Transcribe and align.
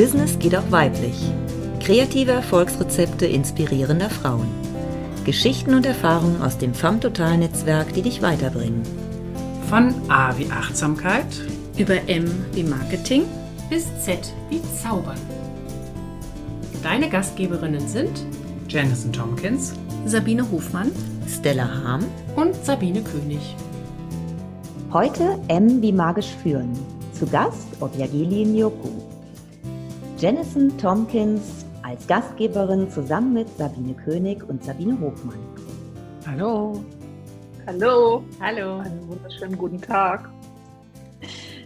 Business 0.00 0.38
geht 0.38 0.56
auch 0.56 0.70
weiblich. 0.70 1.30
Kreative 1.78 2.32
Erfolgsrezepte 2.32 3.26
inspirierender 3.26 4.08
Frauen. 4.08 4.48
Geschichten 5.26 5.74
und 5.74 5.84
Erfahrungen 5.84 6.40
aus 6.40 6.56
dem 6.56 6.72
FAM 6.72 7.02
Total 7.02 7.36
Netzwerk, 7.36 7.92
die 7.92 8.00
dich 8.00 8.22
weiterbringen. 8.22 8.80
Von 9.68 9.92
A 10.10 10.38
wie 10.38 10.50
Achtsamkeit 10.50 11.26
über 11.76 11.96
M 12.08 12.24
wie 12.54 12.62
Marketing 12.62 13.24
bis 13.68 13.88
Z 14.02 14.32
wie 14.48 14.62
Zaubern. 14.82 15.20
Deine 16.82 17.10
Gastgeberinnen 17.10 17.86
sind 17.86 18.24
Janison 18.70 19.12
Tompkins, 19.12 19.74
Sabine 20.06 20.50
Hofmann, 20.50 20.92
Stella 21.28 21.68
Harm 21.84 22.06
und 22.36 22.54
Sabine 22.64 23.02
König. 23.02 23.54
Heute 24.94 25.38
M 25.48 25.82
wie 25.82 25.92
magisch 25.92 26.34
führen. 26.42 26.72
Zu 27.12 27.26
Gast 27.26 27.68
Obiageli 27.80 28.46
Nyoku. 28.46 29.09
Janison 30.20 30.76
Tompkins 30.76 31.64
als 31.82 32.06
Gastgeberin 32.06 32.90
zusammen 32.90 33.32
mit 33.32 33.48
Sabine 33.56 33.94
König 33.94 34.46
und 34.46 34.62
Sabine 34.62 35.00
Hofmann. 35.00 35.38
Hallo. 36.26 36.84
Hallo. 37.66 38.22
Hallo. 38.38 38.80
Einen 38.80 39.08
wunderschönen 39.08 39.56
guten 39.56 39.80
Tag. 39.80 40.28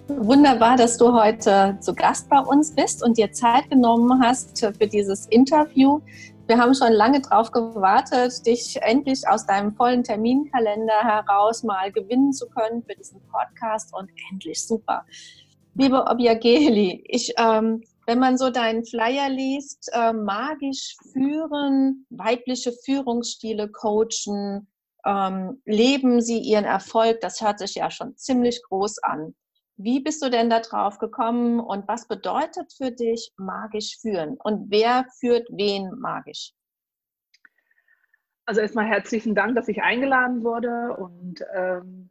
Wunderbar, 0.07 0.77
dass 0.77 0.97
du 0.97 1.13
heute 1.13 1.77
zu 1.81 1.97
Gast 1.97 2.29
bei 2.29 2.39
uns 2.39 2.73
bist 2.73 3.03
und 3.03 3.19
dir 3.19 3.33
Zeit 3.33 3.69
genommen 3.71 4.23
hast 4.23 4.57
für 4.61 4.87
dieses 4.87 5.27
Interview. 5.27 6.01
Wir 6.47 6.57
haben 6.57 6.75
schon 6.75 6.93
lange 6.93 7.23
darauf 7.23 7.51
gewartet, 7.51 8.47
dich 8.47 8.81
endlich 8.83 9.27
aus 9.27 9.47
deinem 9.47 9.73
vollen 9.73 10.05
Terminkalender 10.05 11.01
heraus 11.03 11.65
mal 11.65 11.91
gewinnen 11.91 12.33
zu 12.33 12.49
können 12.51 12.85
für 12.85 12.95
diesen 12.95 13.21
Podcast 13.33 13.93
und 13.99 14.09
endlich 14.31 14.65
super. 14.65 15.05
Liebe 15.75 16.05
Obiageli, 16.09 17.03
ich, 17.09 17.35
ähm, 17.37 17.83
wenn 18.07 18.19
man 18.19 18.37
so 18.39 18.51
deinen 18.51 18.85
Flyer 18.85 19.29
liest, 19.29 19.91
äh, 19.93 20.13
magisch 20.13 20.97
führen, 21.13 22.07
weibliche 22.11 22.73
Führungsstile 22.85 23.69
coachen, 23.69 24.69
ähm, 25.07 25.61
leben 25.65 26.21
sie 26.21 26.39
ihren 26.39 26.65
Erfolg, 26.65 27.21
das 27.21 27.41
hört 27.41 27.59
sich 27.59 27.75
ja 27.75 27.91
schon 27.91 28.17
ziemlich 28.17 28.63
groß 28.63 28.99
an. 29.03 29.35
Wie 29.77 30.01
bist 30.01 30.23
du 30.23 30.31
denn 30.31 30.51
da 30.51 30.61
drauf 30.61 30.99
gekommen 30.99 31.61
und 31.61 31.89
was 31.89 32.07
bedeutet 32.07 32.73
für 32.73 32.93
dich 32.93 33.33
magisch 33.37 33.99
führen? 34.01 34.37
Und 34.43 34.71
wer 34.71 35.07
führt 35.19 35.49
wen 35.51 35.91
magisch? 35.99 36.53
Also 38.47 38.61
erstmal 38.61 38.87
herzlichen 38.87 39.35
Dank, 39.35 39.57
dass 39.57 39.69
ich 39.69 39.83
eingeladen 39.83 40.45
wurde 40.45 40.95
und 40.97 41.45
ähm, 41.55 42.11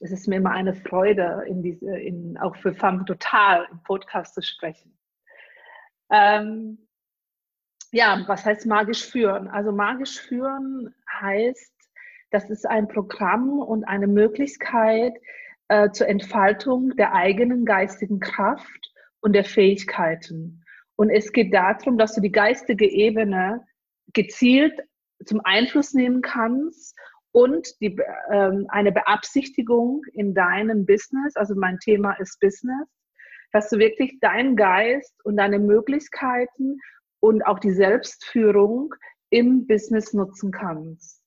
es 0.00 0.12
ist 0.12 0.28
mir 0.28 0.36
immer 0.36 0.52
eine 0.52 0.74
Freude, 0.74 1.44
in 1.48 1.62
diese, 1.62 1.98
in, 1.98 2.38
auch 2.38 2.54
für 2.56 2.74
FAM 2.74 3.06
Total 3.06 3.66
im 3.70 3.82
Podcast 3.82 4.34
zu 4.34 4.42
sprechen. 4.42 4.97
Ähm, 6.10 6.88
ja, 7.92 8.22
was 8.26 8.44
heißt 8.44 8.66
magisch 8.66 9.04
führen? 9.06 9.48
Also 9.48 9.72
magisch 9.72 10.20
führen 10.20 10.94
heißt, 11.20 11.74
das 12.30 12.50
ist 12.50 12.66
ein 12.66 12.88
Programm 12.88 13.60
und 13.60 13.84
eine 13.84 14.06
Möglichkeit, 14.06 15.14
äh, 15.68 15.90
zur 15.90 16.08
Entfaltung 16.08 16.96
der 16.96 17.14
eigenen 17.14 17.64
geistigen 17.64 18.20
Kraft 18.20 18.92
und 19.20 19.32
der 19.32 19.44
Fähigkeiten. 19.44 20.64
Und 20.96 21.10
es 21.10 21.32
geht 21.32 21.54
darum, 21.54 21.96
dass 21.96 22.14
du 22.14 22.20
die 22.20 22.32
geistige 22.32 22.86
Ebene 22.86 23.64
gezielt 24.12 24.78
zum 25.24 25.40
Einfluss 25.44 25.94
nehmen 25.94 26.22
kannst 26.22 26.96
und 27.32 27.68
die, 27.80 27.98
ähm, 28.30 28.66
eine 28.68 28.92
Beabsichtigung 28.92 30.02
in 30.12 30.34
deinem 30.34 30.86
Business, 30.86 31.36
also 31.36 31.54
mein 31.54 31.78
Thema 31.78 32.12
ist 32.14 32.40
Business, 32.40 32.88
dass 33.52 33.70
du 33.70 33.78
wirklich 33.78 34.18
deinen 34.20 34.56
Geist 34.56 35.14
und 35.24 35.36
deine 35.36 35.58
Möglichkeiten 35.58 36.78
und 37.20 37.42
auch 37.46 37.58
die 37.58 37.72
Selbstführung 37.72 38.94
im 39.30 39.66
Business 39.66 40.12
nutzen 40.12 40.50
kannst. 40.50 41.22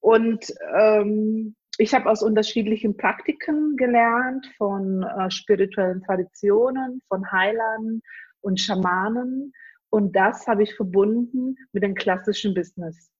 Und 0.00 0.52
ähm, 0.76 1.54
ich 1.78 1.94
habe 1.94 2.10
aus 2.10 2.22
unterschiedlichen 2.22 2.96
Praktiken 2.96 3.76
gelernt, 3.76 4.46
von 4.58 5.02
äh, 5.02 5.30
spirituellen 5.30 6.02
Traditionen, 6.02 7.00
von 7.08 7.30
Heilern 7.30 8.02
und 8.40 8.60
Schamanen. 8.60 9.52
Und 9.88 10.14
das 10.16 10.46
habe 10.46 10.64
ich 10.64 10.74
verbunden 10.74 11.56
mit 11.72 11.82
dem 11.82 11.94
klassischen 11.94 12.54
Business. 12.54 13.10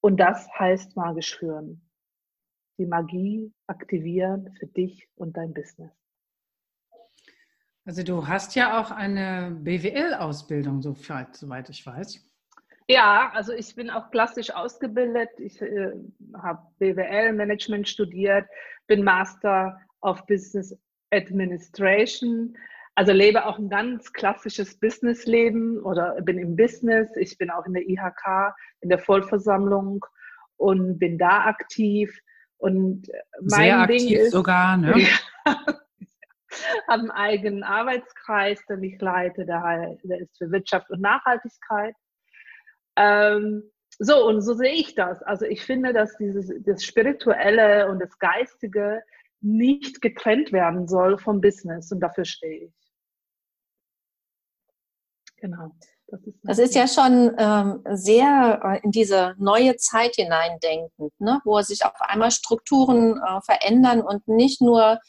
Und 0.00 0.18
das 0.18 0.46
heißt 0.58 0.96
magisch 0.96 1.36
führen. 1.38 1.88
Die 2.78 2.86
Magie 2.86 3.52
aktivieren 3.66 4.54
für 4.58 4.66
dich 4.66 5.08
und 5.14 5.36
dein 5.36 5.54
Business. 5.54 6.03
Also 7.86 8.02
du 8.02 8.26
hast 8.26 8.54
ja 8.54 8.80
auch 8.80 8.90
eine 8.90 9.56
BWL-Ausbildung, 9.60 10.80
soweit 10.80 11.68
ich 11.68 11.84
weiß. 11.84 12.20
Ja, 12.88 13.30
also 13.34 13.52
ich 13.52 13.74
bin 13.74 13.90
auch 13.90 14.10
klassisch 14.10 14.50
ausgebildet. 14.50 15.30
Ich 15.38 15.60
äh, 15.60 15.92
habe 16.36 16.62
BWL-Management 16.78 17.88
studiert, 17.88 18.46
bin 18.86 19.02
Master 19.04 19.78
of 20.00 20.24
Business 20.26 20.76
Administration. 21.10 22.56
Also 22.94 23.12
lebe 23.12 23.44
auch 23.46 23.58
ein 23.58 23.68
ganz 23.68 24.12
klassisches 24.12 24.78
Businessleben 24.78 25.82
oder 25.82 26.20
bin 26.22 26.38
im 26.38 26.56
Business. 26.56 27.08
Ich 27.16 27.36
bin 27.38 27.50
auch 27.50 27.66
in 27.66 27.74
der 27.74 27.88
IHK, 27.88 28.54
in 28.80 28.88
der 28.88 28.98
Vollversammlung 28.98 30.04
und 30.56 30.98
bin 30.98 31.18
da 31.18 31.46
aktiv. 31.46 32.16
Und 32.58 33.08
mein 33.40 33.64
Sehr 33.64 33.80
aktiv 33.80 34.08
Ding 34.08 34.18
ist 34.18 34.32
sogar, 34.32 34.76
ne? 34.76 34.94
habe 36.88 37.02
einen 37.02 37.10
eigenen 37.10 37.62
Arbeitskreis, 37.62 38.64
den 38.66 38.82
ich 38.82 39.00
leite, 39.00 39.44
der, 39.44 39.96
der 40.02 40.20
ist 40.20 40.36
für 40.38 40.50
Wirtschaft 40.50 40.90
und 40.90 41.00
Nachhaltigkeit. 41.00 41.94
Ähm, 42.96 43.70
so, 43.98 44.26
und 44.26 44.40
so 44.40 44.54
sehe 44.54 44.72
ich 44.72 44.94
das. 44.94 45.22
Also 45.22 45.46
ich 45.46 45.62
finde, 45.64 45.92
dass 45.92 46.16
dieses, 46.16 46.50
das 46.64 46.84
Spirituelle 46.84 47.88
und 47.88 48.00
das 48.00 48.18
Geistige 48.18 49.02
nicht 49.40 50.00
getrennt 50.00 50.52
werden 50.52 50.88
soll 50.88 51.18
vom 51.18 51.40
Business 51.40 51.92
und 51.92 52.00
dafür 52.00 52.24
stehe 52.24 52.66
ich. 52.66 52.72
Genau. 55.36 55.72
Das 56.06 56.22
ist, 56.22 56.38
das 56.42 56.58
ist 56.58 56.74
ja 56.74 56.86
schon 56.86 57.34
ähm, 57.38 57.82
sehr 57.96 58.60
äh, 58.62 58.80
in 58.84 58.90
diese 58.90 59.34
neue 59.38 59.76
Zeit 59.76 60.14
hineindenkend, 60.16 61.12
ne? 61.18 61.40
wo 61.44 61.60
sich 61.62 61.84
auf 61.84 62.00
einmal 62.00 62.30
Strukturen 62.30 63.18
äh, 63.18 63.40
verändern 63.42 64.00
und 64.00 64.26
nicht 64.28 64.60
nur 64.60 65.00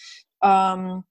ähm, 0.42 1.04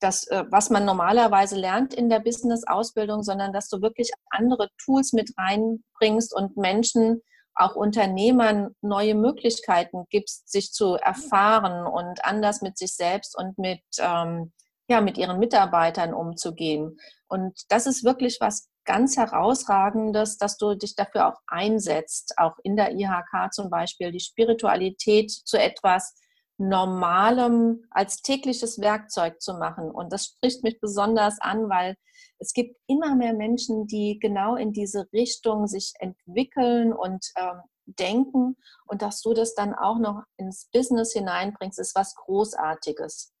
das, 0.00 0.26
äh, 0.28 0.44
was 0.50 0.70
man 0.70 0.84
normalerweise 0.84 1.56
lernt 1.56 1.94
in 1.94 2.08
der 2.08 2.20
Business-Ausbildung, 2.20 3.22
sondern 3.22 3.52
dass 3.52 3.68
du 3.68 3.80
wirklich 3.80 4.10
andere 4.30 4.68
Tools 4.84 5.12
mit 5.12 5.32
reinbringst 5.38 6.34
und 6.34 6.56
Menschen, 6.56 7.22
auch 7.54 7.76
Unternehmern 7.76 8.74
neue 8.80 9.14
Möglichkeiten 9.14 10.06
gibst, 10.08 10.50
sich 10.50 10.72
zu 10.72 10.94
erfahren 10.94 11.86
und 11.86 12.24
anders 12.24 12.62
mit 12.62 12.78
sich 12.78 12.94
selbst 12.94 13.36
und 13.36 13.58
mit, 13.58 13.82
ähm, 13.98 14.52
ja, 14.88 15.00
mit 15.00 15.18
ihren 15.18 15.38
Mitarbeitern 15.38 16.14
umzugehen. 16.14 16.98
Und 17.28 17.60
das 17.68 17.86
ist 17.86 18.04
wirklich 18.04 18.38
was 18.40 18.68
ganz 18.84 19.16
herausragendes, 19.16 20.38
dass 20.38 20.56
du 20.56 20.74
dich 20.74 20.96
dafür 20.96 21.28
auch 21.28 21.40
einsetzt, 21.46 22.34
auch 22.36 22.56
in 22.62 22.76
der 22.76 22.92
IHK 22.92 23.52
zum 23.52 23.70
Beispiel, 23.70 24.12
die 24.12 24.20
Spiritualität 24.20 25.30
zu 25.30 25.58
etwas 25.58 26.14
Normalem 26.68 27.84
als 27.90 28.22
tägliches 28.22 28.80
Werkzeug 28.80 29.40
zu 29.40 29.54
machen. 29.54 29.90
Und 29.90 30.12
das 30.12 30.26
spricht 30.26 30.62
mich 30.62 30.80
besonders 30.80 31.40
an, 31.40 31.68
weil 31.68 31.96
es 32.38 32.52
gibt 32.52 32.76
immer 32.86 33.14
mehr 33.16 33.34
Menschen, 33.34 33.86
die 33.86 34.18
genau 34.20 34.56
in 34.56 34.72
diese 34.72 35.06
Richtung 35.12 35.66
sich 35.66 35.92
entwickeln 35.98 36.92
und 36.92 37.26
ähm, 37.36 37.60
denken. 37.86 38.56
Und 38.86 39.02
dass 39.02 39.22
du 39.22 39.34
das 39.34 39.54
dann 39.54 39.74
auch 39.74 39.98
noch 39.98 40.22
ins 40.36 40.68
Business 40.72 41.12
hineinbringst, 41.12 41.78
ist 41.78 41.96
was 41.96 42.14
Großartiges. 42.14 43.32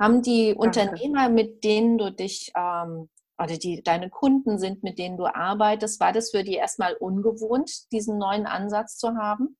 Haben 0.00 0.22
die 0.22 0.54
Danke. 0.54 0.60
Unternehmer, 0.60 1.28
mit 1.28 1.64
denen 1.64 1.98
du 1.98 2.10
dich 2.10 2.50
ähm, 2.56 3.08
oder 3.38 3.58
die 3.58 3.82
deine 3.82 4.10
Kunden 4.10 4.58
sind, 4.58 4.82
mit 4.82 4.98
denen 4.98 5.16
du 5.16 5.26
arbeitest, 5.26 6.00
war 6.00 6.12
das 6.12 6.30
für 6.30 6.44
die 6.44 6.54
erstmal 6.54 6.94
ungewohnt, 6.94 7.92
diesen 7.92 8.16
neuen 8.18 8.46
Ansatz 8.46 8.96
zu 8.96 9.16
haben? 9.16 9.56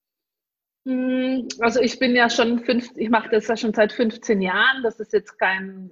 Hm, 0.84 1.48
also 1.60 1.80
ich 1.80 1.98
bin 1.98 2.14
ja 2.14 2.28
schon 2.28 2.60
fünf, 2.60 2.90
ich 2.96 3.08
mache 3.08 3.30
das 3.30 3.48
ja 3.48 3.56
schon 3.56 3.72
seit 3.72 3.92
15 3.92 4.40
Jahren. 4.40 4.82
Das 4.82 5.00
ist 5.00 5.12
jetzt 5.12 5.38
kein, 5.38 5.90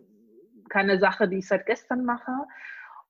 keine 0.69 0.99
Sache, 0.99 1.29
die 1.29 1.39
ich 1.39 1.49
seit 1.49 1.67
gestern 1.67 2.05
mache. 2.05 2.33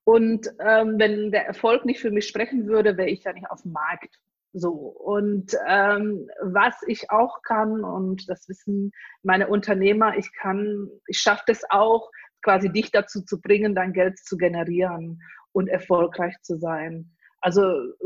Und 0.05 0.47
ähm, 0.59 0.95
wenn 0.97 1.31
der 1.31 1.45
Erfolg 1.45 1.85
nicht 1.85 2.01
für 2.01 2.11
mich 2.11 2.27
sprechen 2.27 2.67
würde, 2.67 2.97
wäre 2.97 3.09
ich 3.09 3.23
ja 3.23 3.33
nicht 3.33 3.49
auf 3.49 3.61
dem 3.61 3.71
Markt. 3.73 4.19
So. 4.53 4.71
Und 4.71 5.55
ähm, 5.67 6.29
was 6.41 6.75
ich 6.87 7.09
auch 7.09 7.41
kann, 7.41 7.83
und 7.83 8.29
das 8.29 8.47
wissen 8.47 8.91
meine 9.23 9.47
Unternehmer, 9.47 10.17
ich 10.17 10.31
kann, 10.33 10.89
ich 11.07 11.19
schaffe 11.19 11.43
das 11.47 11.63
auch, 11.69 12.09
quasi 12.43 12.69
dich 12.69 12.91
dazu 12.91 13.21
zu 13.23 13.41
bringen, 13.41 13.73
dein 13.73 13.93
Geld 13.93 14.19
zu 14.19 14.37
generieren 14.37 15.21
und 15.53 15.69
erfolgreich 15.69 16.35
zu 16.41 16.57
sein. 16.57 17.09
Also 17.41 17.63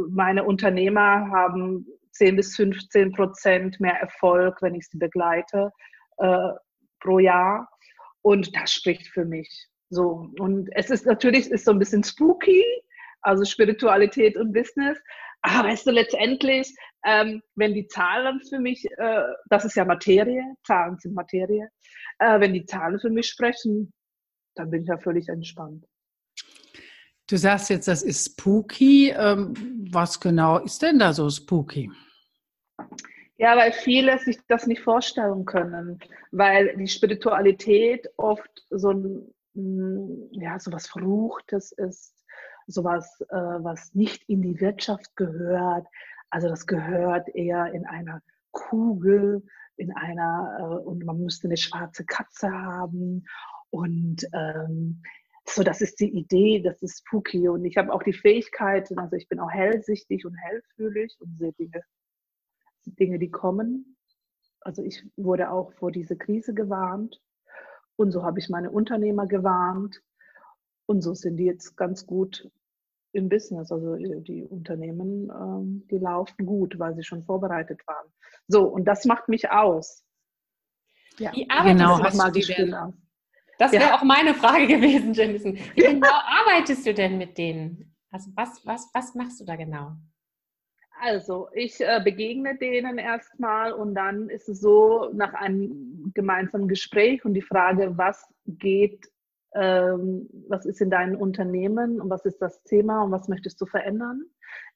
meine 0.10 0.44
Unternehmer 0.46 1.30
haben 1.32 1.86
10 2.18 2.36
bis 2.36 2.56
15 2.56 3.12
Prozent 3.12 3.80
mehr 3.80 4.00
Erfolg, 4.00 4.62
wenn 4.62 4.76
ich 4.76 4.88
sie 4.88 4.98
begleite 4.98 5.72
äh, 6.18 6.50
pro 7.00 7.20
Jahr. 7.20 7.70
Und 8.22 8.56
das 8.56 8.74
spricht 8.74 9.08
für 9.08 9.26
mich. 9.26 9.68
So, 9.90 10.30
und 10.40 10.70
es 10.74 10.90
ist 10.90 11.06
natürlich 11.06 11.50
ist 11.50 11.66
so 11.66 11.72
ein 11.72 11.80
bisschen 11.80 12.04
spooky, 12.04 12.64
also 13.22 13.46
Spiritualität 13.46 14.36
und 14.36 14.52
Business. 14.52 14.98
Aber 15.42 15.70
weißt 15.70 15.88
du, 15.88 15.92
letztendlich, 15.92 16.76
ähm, 17.06 17.42
wenn 17.56 17.74
die 17.74 17.88
Zahlen 17.88 18.42
für 18.50 18.60
mich, 18.60 18.86
äh, 18.98 19.24
das 19.50 19.66
ist 19.66 19.76
ja 19.76 19.86
Materie, 19.86 20.44
Zahlen 20.66 20.98
sind 20.98 21.14
Materie, 21.14 21.70
äh, 22.20 22.40
wenn 22.40 22.54
die 22.54 22.66
Zahlen 22.66 23.00
für 23.00 23.10
mich 23.10 23.28
sprechen, 23.28 23.94
dann 24.56 24.72
bin 24.72 24.82
ich 24.82 24.90
ja 24.90 24.98
völlig 24.98 25.30
entspannt. 25.30 25.86
Du 27.30 27.38
sagst 27.38 27.70
jetzt, 27.70 27.88
das 27.88 28.04
ist 28.04 28.26
spooky. 28.26 29.10
Ähm, 29.10 29.54
was 29.92 30.20
genau 30.20 30.60
ist 30.60 30.82
denn 30.82 31.00
da 31.00 31.14
so 31.14 31.30
spooky? 31.30 31.92
Ja, 33.38 33.56
weil 33.56 33.72
viele 33.72 34.18
sich 34.18 34.40
das 34.48 34.66
nicht 34.66 34.82
vorstellen 34.82 35.46
können, 35.46 36.00
weil 36.32 36.76
die 36.76 36.88
Spiritualität 36.88 38.10
oft 38.18 38.66
so 38.72 38.92
ein, 38.92 39.34
mm, 39.54 40.30
ja, 40.32 40.60
so 40.60 40.72
was 40.72 40.88
Verruchtes 40.88 41.72
ist, 41.72 42.26
sowas, 42.66 43.22
äh, 43.30 43.36
was 43.36 43.94
nicht 43.94 44.28
in 44.28 44.42
die 44.42 44.60
Wirtschaft 44.60 45.16
gehört. 45.16 45.88
Also 46.32 46.50
das 46.50 46.66
gehört 46.66 47.30
eher 47.30 47.72
in 47.74 47.86
einer 47.86 48.22
Kugel, 48.52 49.44
in 49.78 49.96
einer, 49.96 50.58
äh, 50.60 50.86
und 50.86 51.06
man 51.06 51.20
müsste 51.20 51.48
eine 51.48 51.58
schwarze 51.58 52.06
Katze 52.06 52.52
haben. 52.52 53.26
Und 53.70 54.28
ähm, 54.34 55.04
so, 55.46 55.64
das 55.64 55.82
ist 55.82 56.00
die 56.00 56.10
Idee, 56.10 56.62
das 56.62 56.82
ist 56.82 57.00
spooky. 57.00 57.48
Und 57.50 57.66
ich 57.66 57.78
habe 57.78 57.94
auch 57.94 58.04
die 58.04 58.14
Fähigkeiten, 58.14 58.98
also 58.98 59.16
ich 59.16 59.30
bin 59.30 59.40
auch 59.40 59.52
hellsichtig 59.52 60.26
und 60.26 60.36
hellfühlig 60.36 61.16
und 61.20 61.38
sehe 61.38 61.54
Dinge, 61.54 61.84
Dinge, 62.96 63.20
die 63.20 63.30
kommen. 63.30 63.98
Also 64.62 64.84
ich 64.84 65.04
wurde 65.16 65.52
auch 65.52 65.72
vor 65.74 65.92
diese 65.92 66.18
Krise 66.18 66.54
gewarnt. 66.54 67.22
Und 67.96 68.12
so 68.12 68.24
habe 68.24 68.40
ich 68.40 68.50
meine 68.50 68.72
Unternehmer 68.72 69.28
gewarnt. 69.28 70.02
Und 70.86 71.02
so 71.02 71.14
sind 71.14 71.38
die 71.38 71.46
jetzt 71.46 71.76
ganz 71.76 72.06
gut 72.06 72.50
im 73.12 73.30
Business. 73.30 73.72
Also 73.72 73.96
die 73.96 74.44
Unternehmen, 74.44 75.30
ähm, 75.30 75.88
die 75.90 75.98
laufen 75.98 76.46
gut, 76.46 76.80
weil 76.80 76.96
sie 76.96 77.04
schon 77.04 77.24
vorbereitet 77.24 77.82
waren. 77.88 78.08
So, 78.48 78.64
und 78.66 78.86
das 78.86 79.06
macht 79.06 79.28
mich 79.28 79.50
aus. 79.50 80.04
Ja, 81.18 81.34
Wie 81.34 81.50
arbeitest 81.50 81.80
genau, 81.80 82.10
du 82.10 82.18
mal 82.18 82.32
die 82.32 82.42
denn? 82.42 82.74
Aus. 82.74 82.94
Das 83.58 83.72
wäre 83.72 83.86
ja. 83.86 83.98
auch 83.98 84.04
meine 84.04 84.34
Frage 84.34 84.68
gewesen, 84.76 85.14
Jennifer. 85.14 85.54
Wie 85.76 85.82
genau 85.82 86.08
arbeitest 86.12 86.86
du 86.86 86.94
denn 86.94 87.18
mit 87.18 87.38
denen? 87.38 87.96
Also 88.12 88.32
was, 88.36 88.66
was, 88.66 88.90
was 88.94 89.16
machst 89.16 89.40
du 89.40 89.46
da 89.46 89.56
genau? 89.56 89.96
Also, 91.00 91.50
ich 91.54 91.80
äh, 91.80 92.02
begegne 92.04 92.58
denen 92.58 92.98
erstmal 92.98 93.72
und 93.72 93.94
dann 93.94 94.30
ist 94.30 94.50
es 94.50 94.60
so, 94.62 95.12
nach 95.14 95.34
einem 95.34 96.12
gemeinsamen 96.14 96.68
Gespräch 96.68 97.24
und 97.24 97.34
die 97.34 97.42
Frage, 97.42 97.98
was 97.98 98.26
geht 98.46 99.08
ähm, 99.58 100.30
was 100.48 100.66
ist 100.66 100.82
in 100.82 100.90
deinem 100.90 101.18
Unternehmen 101.18 102.00
und 102.00 102.10
was 102.10 102.26
ist 102.26 102.40
das 102.42 102.64
Thema 102.64 103.04
und 103.04 103.12
was 103.12 103.28
möchtest 103.28 103.60
du 103.60 103.66
verändern? 103.66 104.24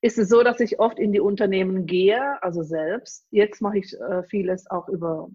Ist 0.01 0.17
es 0.17 0.29
so, 0.29 0.43
dass 0.43 0.59
ich 0.59 0.79
oft 0.79 0.97
in 0.97 1.11
die 1.11 1.19
Unternehmen 1.19 1.85
gehe, 1.85 2.41
also 2.41 2.63
selbst. 2.63 3.27
Jetzt 3.31 3.61
mache 3.61 3.79
ich 3.79 3.93
äh, 3.99 4.23
vieles 4.23 4.69
auch 4.69 4.87
über, 4.89 5.29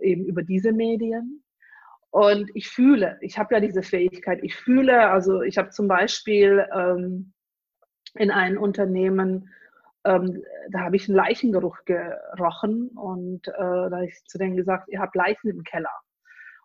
eben 0.00 0.24
über 0.26 0.42
diese 0.42 0.72
Medien. 0.72 1.42
Und 2.10 2.50
ich 2.54 2.68
fühle, 2.68 3.18
ich 3.20 3.38
habe 3.38 3.54
ja 3.54 3.60
diese 3.60 3.82
Fähigkeit, 3.82 4.40
ich 4.42 4.54
fühle, 4.54 5.10
also 5.10 5.42
ich 5.42 5.58
habe 5.58 5.70
zum 5.70 5.88
Beispiel 5.88 6.64
ähm, 6.72 7.32
in 8.14 8.30
einem 8.30 8.62
Unternehmen, 8.62 9.50
ähm, 10.08 10.42
da 10.70 10.80
habe 10.80 10.96
ich 10.96 11.08
einen 11.08 11.16
Leichengeruch 11.16 11.84
gerochen 11.84 12.88
und 12.88 13.46
äh, 13.48 13.52
da 13.52 13.90
habe 13.90 14.06
ich 14.06 14.24
zu 14.24 14.38
denen 14.38 14.56
gesagt, 14.56 14.88
ihr 14.88 15.00
habt 15.00 15.14
Leichen 15.14 15.50
im 15.50 15.62
Keller. 15.62 15.92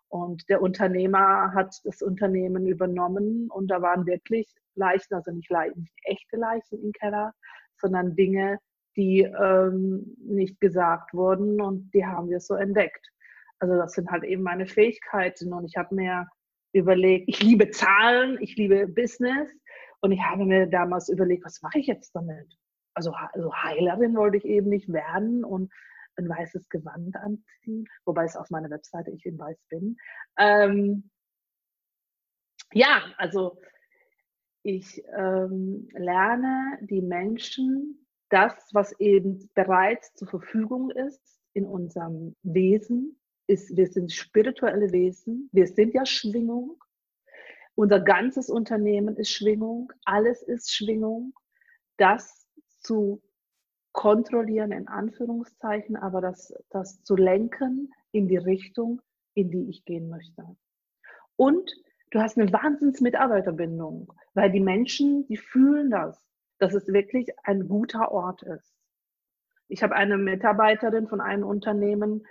Und 0.08 0.48
der 0.48 0.62
Unternehmer 0.62 1.52
hat 1.54 1.74
das 1.84 2.00
Unternehmen 2.00 2.66
übernommen 2.66 3.50
und 3.50 3.68
da 3.68 3.82
waren 3.82 4.06
wirklich 4.06 4.48
Leichen, 4.76 5.14
also 5.14 5.30
nicht, 5.30 5.50
Leichen, 5.50 5.80
nicht 5.80 5.94
echte 6.04 6.36
Leichen 6.36 6.82
im 6.82 6.92
Keller, 6.92 7.32
sondern 7.80 8.16
Dinge, 8.16 8.58
die 8.96 9.22
ähm, 9.22 10.16
nicht 10.18 10.60
gesagt 10.60 11.12
wurden 11.12 11.60
und 11.60 11.90
die 11.92 12.06
haben 12.06 12.30
wir 12.30 12.40
so 12.40 12.54
entdeckt. 12.54 13.10
Also 13.58 13.76
das 13.76 13.92
sind 13.92 14.10
halt 14.10 14.24
eben 14.24 14.42
meine 14.42 14.66
Fähigkeiten 14.66 15.52
und 15.52 15.64
ich 15.64 15.76
habe 15.76 15.94
mir 15.94 16.28
überlegt, 16.72 17.28
ich 17.28 17.42
liebe 17.42 17.70
Zahlen, 17.70 18.38
ich 18.40 18.56
liebe 18.56 18.86
Business 18.86 19.50
und 20.00 20.12
ich 20.12 20.20
habe 20.20 20.44
mir 20.44 20.66
damals 20.66 21.08
überlegt, 21.08 21.44
was 21.44 21.60
mache 21.60 21.78
ich 21.78 21.86
jetzt 21.86 22.14
damit? 22.14 22.56
Also, 22.94 23.12
also 23.32 23.54
Heilerin 23.54 24.16
wollte 24.16 24.36
ich 24.36 24.44
eben 24.44 24.68
nicht 24.68 24.92
werden 24.92 25.44
und 25.44 25.72
ein 26.16 26.28
weißes 26.28 26.68
Gewand 26.68 27.16
anziehen, 27.16 27.88
wobei 28.04 28.24
es 28.24 28.36
auf 28.36 28.50
meiner 28.50 28.70
Webseite 28.70 29.10
ich 29.10 29.26
in 29.26 29.38
weiß 29.38 29.58
bin. 29.68 29.96
Ähm, 30.38 31.10
ja, 32.72 33.02
also 33.18 33.58
ich 34.62 35.02
ähm, 35.16 35.88
lerne 35.92 36.78
die 36.82 37.02
Menschen 37.02 38.06
das, 38.30 38.54
was 38.72 38.98
eben 38.98 39.50
bereits 39.54 40.14
zur 40.14 40.28
Verfügung 40.28 40.90
ist 40.90 41.40
in 41.52 41.66
unserem 41.66 42.34
Wesen. 42.42 43.20
Ist, 43.46 43.76
wir 43.76 43.86
sind 43.86 44.10
spirituelle 44.10 44.90
Wesen, 44.90 45.50
wir 45.52 45.66
sind 45.66 45.92
ja 45.92 46.06
Schwingung. 46.06 46.82
Unser 47.74 48.00
ganzes 48.00 48.48
Unternehmen 48.48 49.16
ist 49.16 49.30
Schwingung, 49.30 49.92
alles 50.04 50.42
ist 50.42 50.74
Schwingung. 50.74 51.34
Das 51.98 52.43
zu 52.84 53.22
kontrollieren 53.92 54.72
in 54.72 54.88
Anführungszeichen, 54.88 55.96
aber 55.96 56.20
das, 56.20 56.52
das 56.70 57.02
zu 57.02 57.16
lenken 57.16 57.92
in 58.12 58.28
die 58.28 58.36
Richtung, 58.36 59.00
in 59.34 59.50
die 59.50 59.68
ich 59.68 59.84
gehen 59.84 60.08
möchte. 60.08 60.44
Und 61.36 61.72
du 62.10 62.20
hast 62.20 62.38
eine 62.38 62.52
Wahnsinns-Mitarbeiterbindung, 62.52 64.12
weil 64.34 64.50
die 64.50 64.60
Menschen, 64.60 65.26
die 65.26 65.36
fühlen 65.36 65.90
das, 65.90 66.24
dass 66.58 66.74
es 66.74 66.88
wirklich 66.88 67.28
ein 67.44 67.68
guter 67.68 68.12
Ort 68.12 68.42
ist. 68.42 68.74
Ich 69.68 69.82
habe 69.82 69.94
eine 69.94 70.18
Mitarbeiterin 70.18 71.08
von 71.08 71.20
einem 71.20 71.44
Unternehmen, 71.44 72.26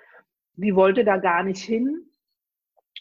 die 0.56 0.76
wollte 0.76 1.04
da 1.04 1.18
gar 1.18 1.44
nicht 1.44 1.64
hin. 1.64 2.10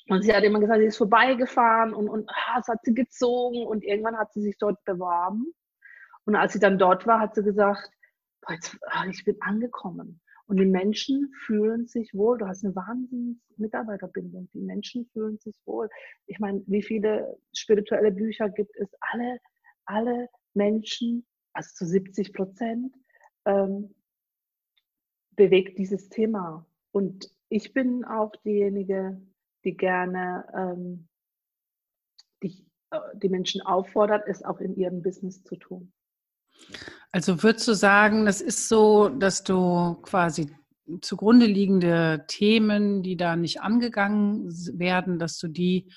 Und 0.08 0.22
sie 0.22 0.34
hat 0.34 0.42
immer 0.42 0.58
gesagt, 0.58 0.80
sie 0.80 0.86
ist 0.86 0.96
vorbeigefahren 0.96 1.94
und, 1.94 2.08
und 2.08 2.28
ah, 2.28 2.58
es 2.60 2.68
hat 2.68 2.80
sie 2.82 2.94
gezogen 2.94 3.66
und 3.66 3.84
irgendwann 3.84 4.18
hat 4.18 4.32
sie 4.32 4.42
sich 4.42 4.56
dort 4.58 4.82
beworben. 4.84 5.54
Und 6.24 6.36
als 6.36 6.52
sie 6.52 6.60
dann 6.60 6.78
dort 6.78 7.06
war, 7.06 7.20
hat 7.20 7.34
sie 7.34 7.42
gesagt, 7.42 7.90
jetzt, 8.48 8.76
ah, 8.88 9.06
ich 9.08 9.24
bin 9.24 9.36
angekommen. 9.40 10.20
Und 10.46 10.58
die 10.58 10.66
Menschen 10.66 11.32
fühlen 11.46 11.86
sich 11.86 12.12
wohl. 12.14 12.38
Du 12.38 12.46
hast 12.46 12.64
eine 12.64 12.74
wahnsinnige 12.74 13.40
Mitarbeiterbindung. 13.56 14.48
Die 14.52 14.60
Menschen 14.60 15.06
fühlen 15.12 15.38
sich 15.38 15.56
wohl. 15.64 15.88
Ich 16.26 16.38
meine, 16.40 16.62
wie 16.66 16.82
viele 16.82 17.38
spirituelle 17.54 18.12
Bücher 18.12 18.50
gibt 18.50 18.76
es? 18.76 18.88
Alle, 19.00 19.38
alle 19.86 20.28
Menschen, 20.54 21.24
also 21.52 21.70
zu 21.74 21.86
70 21.86 22.32
Prozent, 22.32 22.94
ähm, 23.44 23.94
bewegt 25.36 25.78
dieses 25.78 26.08
Thema. 26.08 26.66
Und 26.90 27.30
ich 27.48 27.72
bin 27.72 28.04
auch 28.04 28.32
diejenige, 28.44 29.20
die 29.64 29.76
gerne 29.76 30.44
ähm, 30.54 31.08
die, 32.42 32.66
äh, 32.90 32.98
die 33.14 33.28
Menschen 33.28 33.62
auffordert, 33.62 34.24
es 34.26 34.42
auch 34.42 34.60
in 34.60 34.76
ihrem 34.76 35.02
Business 35.02 35.42
zu 35.44 35.56
tun. 35.56 35.92
Also 37.10 37.42
würdest 37.42 37.68
du 37.68 37.74
sagen, 37.74 38.24
das 38.24 38.40
ist 38.40 38.68
so, 38.68 39.08
dass 39.08 39.44
du 39.44 39.94
quasi 40.02 40.54
zugrunde 41.00 41.46
liegende 41.46 42.24
Themen, 42.26 43.02
die 43.02 43.16
da 43.16 43.36
nicht 43.36 43.60
angegangen 43.60 44.48
werden, 44.78 45.18
dass 45.18 45.38
du 45.38 45.48
die 45.48 45.92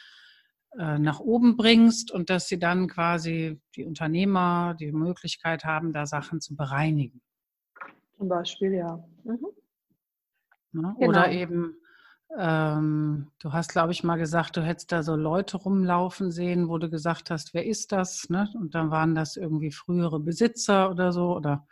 äh, 0.78 1.00
nach 1.00 1.20
oben 1.20 1.56
bringst 1.56 2.12
und 2.12 2.30
dass 2.30 2.48
sie 2.48 2.60
dann 2.60 2.88
quasi 2.88 3.62
die 3.76 3.86
Unternehmer 3.86 4.76
die 4.78 4.92
Möglichkeit 4.92 5.64
haben, 5.64 5.94
da 5.94 6.06
Sachen 6.06 6.42
zu 6.42 6.56
bereinigen. 6.56 7.22
Zum 8.18 8.28
Beispiel, 8.28 8.74
ja. 8.74 9.04
Mhm. 9.24 9.40
Ne? 10.74 10.96
Genau. 11.00 11.10
Oder 11.10 11.32
eben 11.32 11.78
ähm, 12.38 13.32
du 13.40 13.54
hast, 13.54 13.72
glaube 13.72 13.92
ich, 13.92 14.04
mal 14.04 14.18
gesagt, 14.18 14.58
du 14.58 14.62
hättest 14.62 14.92
da 14.92 15.04
so 15.04 15.16
Leute 15.16 15.58
rumlaufen 15.58 16.32
sehen, 16.32 16.68
wo 16.68 16.78
du 16.78 16.90
gesagt 16.90 17.30
hast, 17.30 17.54
wer 17.54 17.66
ist 17.66 17.92
das? 17.92 18.30
Ne? 18.30 18.50
Und 18.56 18.76
dann 18.76 18.92
waren 18.92 19.16
das 19.16 19.38
irgendwie 19.38 19.72
frühere 19.72 20.20
Besitzer 20.20 20.90
oder 20.92 21.12
so, 21.12 21.36
oder? 21.36 21.66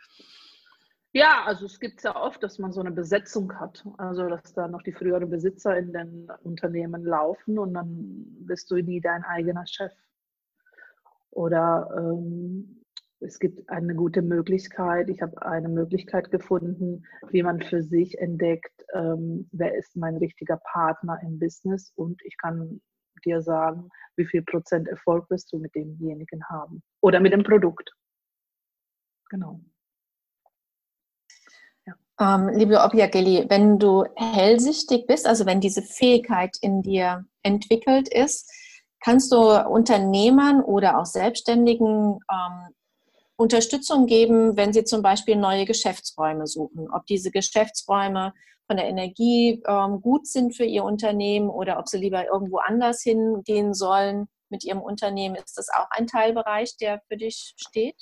Ja, 1.12 1.44
also 1.44 1.66
es 1.66 1.78
gibt 1.78 2.02
ja 2.02 2.16
oft, 2.16 2.42
dass 2.42 2.58
man 2.58 2.72
so 2.72 2.80
eine 2.80 2.90
Besetzung 2.90 3.58
hat. 3.60 3.86
Also 3.98 4.28
dass 4.28 4.52
da 4.52 4.66
noch 4.66 4.82
die 4.82 4.92
früheren 4.92 5.30
Besitzer 5.30 5.76
in 5.76 5.92
den 5.92 6.28
Unternehmen 6.42 7.04
laufen 7.04 7.58
und 7.58 7.74
dann 7.74 8.24
bist 8.40 8.70
du 8.70 8.76
nie 8.76 9.00
dein 9.00 9.22
eigener 9.22 9.66
Chef. 9.66 9.92
Oder 11.30 11.88
ähm, 11.96 12.83
es 13.20 13.38
gibt 13.38 13.68
eine 13.68 13.94
gute 13.94 14.22
Möglichkeit, 14.22 15.08
ich 15.08 15.22
habe 15.22 15.40
eine 15.42 15.68
Möglichkeit 15.68 16.30
gefunden, 16.30 17.04
wie 17.30 17.42
man 17.42 17.60
für 17.62 17.82
sich 17.82 18.18
entdeckt, 18.18 18.72
ähm, 18.94 19.48
wer 19.52 19.74
ist 19.74 19.96
mein 19.96 20.16
richtiger 20.16 20.58
Partner 20.72 21.18
im 21.22 21.38
Business 21.38 21.92
und 21.96 22.20
ich 22.24 22.36
kann 22.38 22.80
dir 23.24 23.40
sagen, 23.40 23.88
wie 24.16 24.26
viel 24.26 24.42
Prozent 24.42 24.88
Erfolg 24.88 25.28
wirst 25.30 25.52
du 25.52 25.58
mit 25.58 25.74
demjenigen 25.74 26.44
haben 26.48 26.82
oder 27.00 27.20
mit 27.20 27.32
dem 27.32 27.42
Produkt. 27.42 27.90
Genau. 29.30 29.60
Ja. 31.86 31.94
Ähm, 32.20 32.48
liebe 32.54 32.82
Obiageli, 32.84 33.46
wenn 33.48 33.78
du 33.78 34.04
hellsichtig 34.16 35.06
bist, 35.06 35.26
also 35.26 35.46
wenn 35.46 35.60
diese 35.60 35.82
Fähigkeit 35.82 36.56
in 36.60 36.82
dir 36.82 37.24
entwickelt 37.42 38.08
ist, 38.12 38.50
Kannst 39.04 39.32
du 39.32 39.36
Unternehmern 39.68 40.62
oder 40.62 40.98
auch 40.98 41.04
Selbstständigen 41.04 42.20
ähm, 42.32 42.74
Unterstützung 43.36 44.06
geben, 44.06 44.56
wenn 44.56 44.72
sie 44.72 44.84
zum 44.84 45.02
Beispiel 45.02 45.36
neue 45.36 45.64
Geschäftsräume 45.64 46.46
suchen? 46.46 46.88
Ob 46.92 47.06
diese 47.06 47.30
Geschäftsräume 47.30 48.32
von 48.66 48.76
der 48.76 48.86
Energie 48.86 49.62
ähm, 49.66 50.00
gut 50.00 50.26
sind 50.26 50.56
für 50.56 50.64
ihr 50.64 50.84
Unternehmen 50.84 51.50
oder 51.50 51.78
ob 51.78 51.88
sie 51.88 51.98
lieber 51.98 52.24
irgendwo 52.26 52.58
anders 52.58 53.02
hingehen 53.02 53.74
sollen 53.74 54.28
mit 54.48 54.64
ihrem 54.64 54.80
Unternehmen. 54.80 55.36
Ist 55.36 55.58
das 55.58 55.68
auch 55.68 55.88
ein 55.90 56.06
Teilbereich, 56.06 56.76
der 56.78 57.00
für 57.08 57.16
dich 57.16 57.54
steht? 57.56 57.96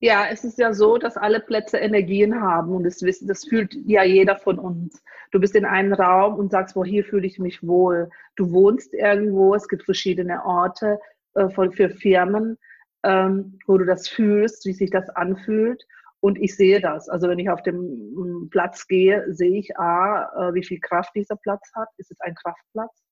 Ja, 0.00 0.26
es 0.30 0.44
ist 0.44 0.58
ja 0.58 0.72
so, 0.72 0.96
dass 0.96 1.16
alle 1.16 1.40
Plätze 1.40 1.78
Energien 1.78 2.40
haben 2.40 2.72
und 2.72 2.84
das, 2.84 2.98
das 2.98 3.44
fühlt 3.44 3.74
ja 3.86 4.04
jeder 4.04 4.36
von 4.36 4.58
uns. 4.58 5.02
Du 5.32 5.40
bist 5.40 5.56
in 5.56 5.64
einem 5.64 5.92
Raum 5.92 6.34
und 6.34 6.52
sagst, 6.52 6.76
wo 6.76 6.84
hier 6.84 7.04
fühle 7.04 7.26
ich 7.26 7.38
mich 7.38 7.66
wohl. 7.66 8.08
Du 8.36 8.52
wohnst 8.52 8.94
irgendwo, 8.94 9.54
es 9.54 9.66
gibt 9.66 9.84
verschiedene 9.84 10.44
Orte 10.44 11.00
äh, 11.34 11.48
für 11.48 11.90
Firmen, 11.90 12.58
ähm, 13.04 13.58
wo 13.66 13.78
du 13.78 13.84
das 13.84 14.08
fühlst, 14.08 14.66
wie 14.66 14.72
sich 14.72 14.90
das 14.90 15.08
anfühlt. 15.10 15.84
Und 16.20 16.38
ich 16.38 16.56
sehe 16.56 16.80
das. 16.80 17.08
Also 17.08 17.28
wenn 17.28 17.38
ich 17.38 17.50
auf 17.50 17.62
dem 17.62 17.76
mm, 17.76 18.50
Platz 18.50 18.86
gehe, 18.86 19.24
sehe 19.32 19.58
ich 19.58 19.78
A, 19.78 20.48
äh, 20.50 20.54
wie 20.54 20.64
viel 20.64 20.80
Kraft 20.80 21.14
dieser 21.14 21.36
Platz 21.36 21.70
hat. 21.74 21.88
Ist 21.96 22.10
es 22.10 22.20
ein 22.20 22.34
Kraftplatz? 22.34 23.04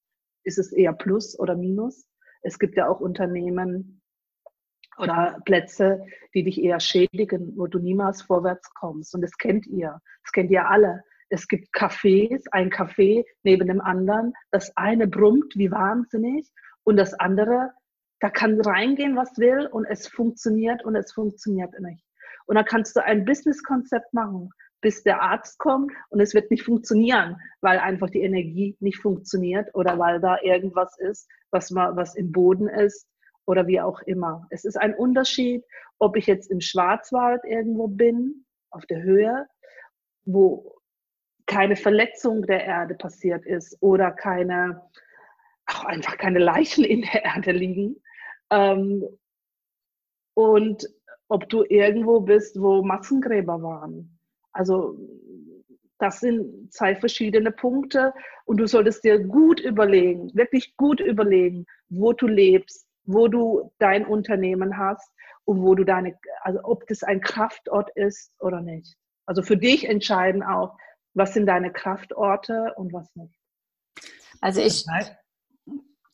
Ist 0.45 0.59
es 0.59 0.73
eher 0.73 0.93
Plus 0.93 1.39
oder 1.39 1.57
Minus? 1.57 2.07
Es 2.43 2.59
gibt 2.59 2.77
ja 2.77 2.89
auch 2.89 3.01
Unternehmen, 3.01 4.01
oder 4.99 5.39
Plätze, 5.45 6.05
die 6.35 6.45
dich 6.45 6.63
eher 6.63 6.81
schädigen, 6.81 7.53
wo 7.57 7.67
du 7.67 7.79
niemals 7.79 8.23
vorwärts 8.23 8.73
kommst. 8.75 9.15
Und 9.15 9.23
das 9.23 9.37
kennt 9.39 9.67
ihr. 9.67 10.01
Das 10.25 10.33
kennt 10.33 10.51
ihr 10.51 10.69
alle. 10.69 11.03
Es 11.29 11.49
gibt 11.49 11.75
Cafés, 11.75 12.45
ein 12.53 12.71
Café 12.71 13.25
neben 13.43 13.67
dem 13.67 13.81
anderen. 13.81 14.33
Das 14.51 14.77
eine 14.77 15.07
brummt 15.07 15.57
wie 15.57 15.71
wahnsinnig 15.71 16.49
und 16.85 16.97
das 16.97 17.15
andere, 17.15 17.73
da 18.21 18.31
kann 18.31 18.61
reingehen, 18.61 19.17
was 19.17 19.37
will 19.39 19.67
und 19.67 19.85
es 19.85 20.07
funktioniert 20.07 20.85
und 20.85 20.97
es 20.97 21.13
funktioniert 21.13 21.79
nicht. 21.81 22.05
Und 22.47 22.57
da 22.57 22.63
kannst 22.63 22.97
du 22.97 23.05
ein 23.05 23.25
Businesskonzept 23.25 24.15
machen, 24.15 24.51
bis 24.81 25.03
der 25.03 25.21
Arzt 25.21 25.59
kommt 25.59 25.93
und 26.11 26.21
es 26.21 26.35
wird 26.35 26.51
nicht 26.51 26.63
funktionieren, 26.63 27.37
weil 27.61 27.79
einfach 27.79 28.09
die 28.09 28.23
Energie 28.23 28.77
nicht 28.81 28.99
funktioniert 28.99 29.75
oder 29.75 29.99
weil 29.99 30.21
da 30.21 30.39
irgendwas 30.43 30.97
ist, 30.99 31.29
was, 31.51 31.71
mal, 31.71 31.97
was 31.97 32.15
im 32.15 32.33
Boden 32.33 32.69
ist 32.69 33.09
oder 33.47 33.67
wie 33.67 33.81
auch 33.81 34.01
immer. 34.03 34.47
Es 34.51 34.65
ist 34.65 34.77
ein 34.77 34.95
Unterschied, 34.95 35.65
ob 35.99 36.17
ich 36.17 36.27
jetzt 36.27 36.51
im 36.51 36.61
Schwarzwald 36.61 37.43
irgendwo 37.45 37.89
bin, 37.89 38.45
auf 38.71 38.87
der 38.87 39.03
Höhe, 39.03 39.47
wo 40.25 40.77
keine 41.47 41.77
Verletzung 41.77 42.43
der 42.43 42.65
Erde 42.65 42.95
passiert 42.95 43.47
ist 43.47 43.77
oder 43.81 44.11
keine, 44.11 44.83
auch 45.67 45.85
einfach 45.85 46.19
keine 46.19 46.41
Leichen 46.41 46.85
in 46.85 47.03
der 47.03 47.25
Erde 47.25 47.53
liegen. 47.53 48.03
Ähm, 48.51 49.05
und 50.35 50.87
ob 51.29 51.49
du 51.49 51.65
irgendwo 51.65 52.21
bist, 52.21 52.61
wo 52.61 52.83
Massengräber 52.83 53.63
waren. 53.63 54.19
Also 54.53 54.97
das 55.99 56.21
sind 56.21 56.73
zwei 56.73 56.95
verschiedene 56.95 57.51
Punkte 57.51 58.13
und 58.45 58.59
du 58.59 58.67
solltest 58.67 59.03
dir 59.05 59.19
gut 59.19 59.61
überlegen, 59.61 60.35
wirklich 60.35 60.77
gut 60.77 61.01
überlegen, 61.01 61.67
wo 61.89 62.13
du 62.13 62.27
lebst, 62.27 62.87
wo 63.05 63.29
du 63.29 63.73
dein 63.79 64.05
Unternehmen 64.05 64.77
hast 64.77 65.11
und 65.45 65.63
wo 65.63 65.75
du 65.75 65.85
deine, 65.85 66.19
also 66.43 66.61
ob 66.65 66.87
das 66.87 67.03
ein 67.03 67.21
Kraftort 67.21 67.91
ist 67.97 68.33
oder 68.41 68.61
nicht. 68.61 68.97
Also 69.27 69.43
für 69.43 69.57
dich 69.57 69.89
entscheiden 69.89 70.43
auch, 70.43 70.77
was 71.15 71.35
sind 71.35 71.47
deine 71.47 71.73
Kraftorte 71.73 72.75
und 72.77 72.93
was 72.93 73.15
nicht. 73.17 73.35
Also 74.41 74.61
ich. 74.61 74.85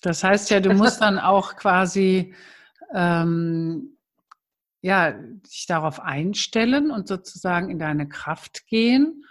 Das 0.02 0.23
heißt, 0.23 0.50
ja, 0.50 0.61
du 0.61 0.75
musst 0.75 1.00
dann 1.00 1.18
auch 1.18 1.56
quasi 1.56 2.35
ähm, 2.92 3.97
ja, 4.82 5.12
dich 5.12 5.66
darauf 5.66 6.00
einstellen 6.00 6.90
und 6.90 7.09
sozusagen 7.09 7.71
in 7.71 7.78
deine 7.78 8.09
Kraft 8.09 8.66
gehen 8.66 9.25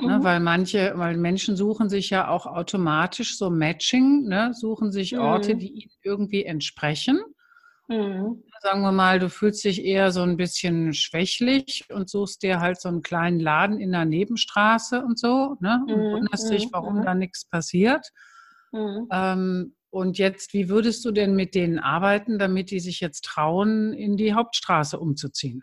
Ne, 0.00 0.18
mhm. 0.18 0.24
weil 0.24 0.40
manche, 0.40 0.92
weil 0.96 1.18
Menschen 1.18 1.54
suchen 1.54 1.90
sich 1.90 2.08
ja 2.08 2.28
auch 2.28 2.46
automatisch 2.46 3.36
so 3.36 3.50
Matching, 3.50 4.22
ne, 4.26 4.54
suchen 4.54 4.90
sich 4.90 5.18
Orte, 5.18 5.54
mhm. 5.54 5.58
die 5.58 5.70
ihnen 5.70 5.90
irgendwie 6.02 6.44
entsprechen. 6.44 7.20
Mhm. 7.88 8.42
Sagen 8.62 8.80
wir 8.80 8.92
mal, 8.92 9.18
du 9.18 9.28
fühlst 9.28 9.64
dich 9.64 9.84
eher 9.84 10.10
so 10.10 10.22
ein 10.22 10.38
bisschen 10.38 10.94
schwächlich 10.94 11.84
und 11.92 12.08
suchst 12.08 12.42
dir 12.42 12.60
halt 12.60 12.80
so 12.80 12.88
einen 12.88 13.02
kleinen 13.02 13.38
Laden 13.38 13.78
in 13.78 13.92
der 13.92 14.06
Nebenstraße 14.06 15.02
und 15.04 15.18
so, 15.18 15.56
ne? 15.60 15.84
Und 15.86 15.96
mhm. 15.96 16.12
wunderst 16.12 16.50
dich, 16.50 16.66
mhm. 16.66 16.70
warum 16.72 16.98
mhm. 16.98 17.02
da 17.02 17.14
nichts 17.14 17.44
passiert. 17.44 18.08
Ähm, 18.72 19.74
und 19.92 20.16
jetzt, 20.16 20.54
wie 20.54 20.70
würdest 20.70 21.04
du 21.04 21.10
denn 21.10 21.34
mit 21.34 21.54
denen 21.54 21.78
arbeiten, 21.78 22.38
damit 22.38 22.70
die 22.70 22.80
sich 22.80 23.00
jetzt 23.00 23.26
trauen, 23.26 23.92
in 23.92 24.16
die 24.16 24.32
Hauptstraße 24.32 24.98
umzuziehen? 24.98 25.62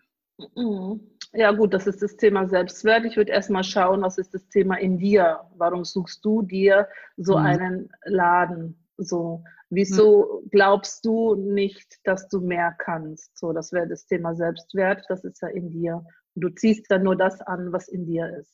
Ja 1.34 1.52
gut, 1.52 1.74
das 1.74 1.88
ist 1.88 2.04
das 2.04 2.16
Thema 2.16 2.48
Selbstwert. 2.48 3.06
Ich 3.06 3.18
würde 3.18 3.32
erstmal 3.32 3.64
schauen, 3.64 4.04
was 4.04 4.20
ist 4.20 4.36
das 4.36 4.48
Thema 4.50 4.76
in 4.76 5.00
dir? 5.00 5.40
Warum 5.58 5.84
suchst 5.84 6.24
du 6.24 6.44
dir 6.44 6.88
so 7.18 7.40
mhm. 7.40 7.46
einen 7.46 7.90
Laden? 8.06 8.88
So, 8.98 9.44
wieso 9.72 10.44
mhm. 10.44 10.50
glaubst 10.52 11.04
du 11.06 11.34
nicht, 11.34 11.96
dass 12.04 12.28
du 12.28 12.40
mehr 12.40 12.76
kannst? 12.78 13.36
So, 13.36 13.52
das 13.52 13.72
wäre 13.72 13.88
das 13.88 14.06
Thema 14.06 14.36
Selbstwert. 14.36 15.06
Das 15.10 15.24
ist 15.24 15.42
ja 15.42 15.48
in 15.48 15.72
dir. 15.72 16.06
Und 16.36 16.44
du 16.44 16.50
ziehst 16.50 16.86
dann 16.90 17.02
nur 17.02 17.16
das 17.16 17.42
an, 17.42 17.72
was 17.72 17.88
in 17.88 18.06
dir 18.06 18.32
ist. 18.40 18.54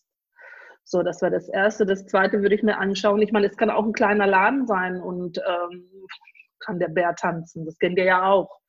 So, 0.85 1.03
das 1.03 1.21
wäre 1.21 1.31
das 1.31 1.49
Erste. 1.49 1.85
Das 1.85 2.05
Zweite 2.05 2.41
würde 2.41 2.55
ich 2.55 2.63
mir 2.63 2.77
anschauen. 2.77 3.21
Ich 3.21 3.31
meine, 3.31 3.47
es 3.47 3.57
kann 3.57 3.69
auch 3.69 3.83
ein 3.83 3.93
kleiner 3.93 4.27
Laden 4.27 4.67
sein 4.67 5.01
und 5.01 5.39
ähm, 5.39 5.89
kann 6.59 6.79
der 6.79 6.89
Bär 6.89 7.15
tanzen. 7.15 7.65
Das 7.65 7.77
kennt 7.79 7.97
ihr 7.97 8.05
ja 8.05 8.29
auch. 8.29 8.59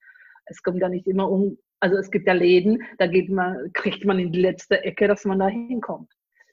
Es 0.46 0.62
kommt 0.62 0.80
ja 0.80 0.88
nicht 0.88 1.06
immer 1.06 1.30
um 1.30 1.58
also 1.80 1.96
es 1.96 2.10
gibt 2.10 2.26
ja 2.26 2.32
Läden, 2.32 2.82
da 2.98 3.06
geht 3.06 3.28
man, 3.28 3.72
kriegt 3.72 4.04
man 4.04 4.18
in 4.18 4.32
die 4.32 4.40
letzte 4.40 4.82
Ecke, 4.82 5.08
dass 5.08 5.24
man 5.24 5.38
da 5.38 5.48
hinkommt. 5.48 6.10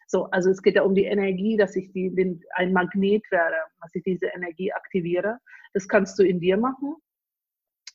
So, 0.07 0.25
also 0.25 0.49
es 0.49 0.61
geht 0.61 0.75
ja 0.75 0.83
um 0.83 0.93
die 0.93 1.05
Energie, 1.05 1.57
dass 1.57 1.75
ich 1.75 1.91
die, 1.91 2.13
den, 2.13 2.43
ein 2.55 2.73
Magnet 2.73 3.23
werde, 3.31 3.55
dass 3.81 3.95
ich 3.95 4.03
diese 4.03 4.27
Energie 4.27 4.71
aktiviere. 4.71 5.39
Das 5.73 5.87
kannst 5.87 6.19
du 6.19 6.23
in 6.23 6.39
dir 6.39 6.57
machen. 6.57 6.95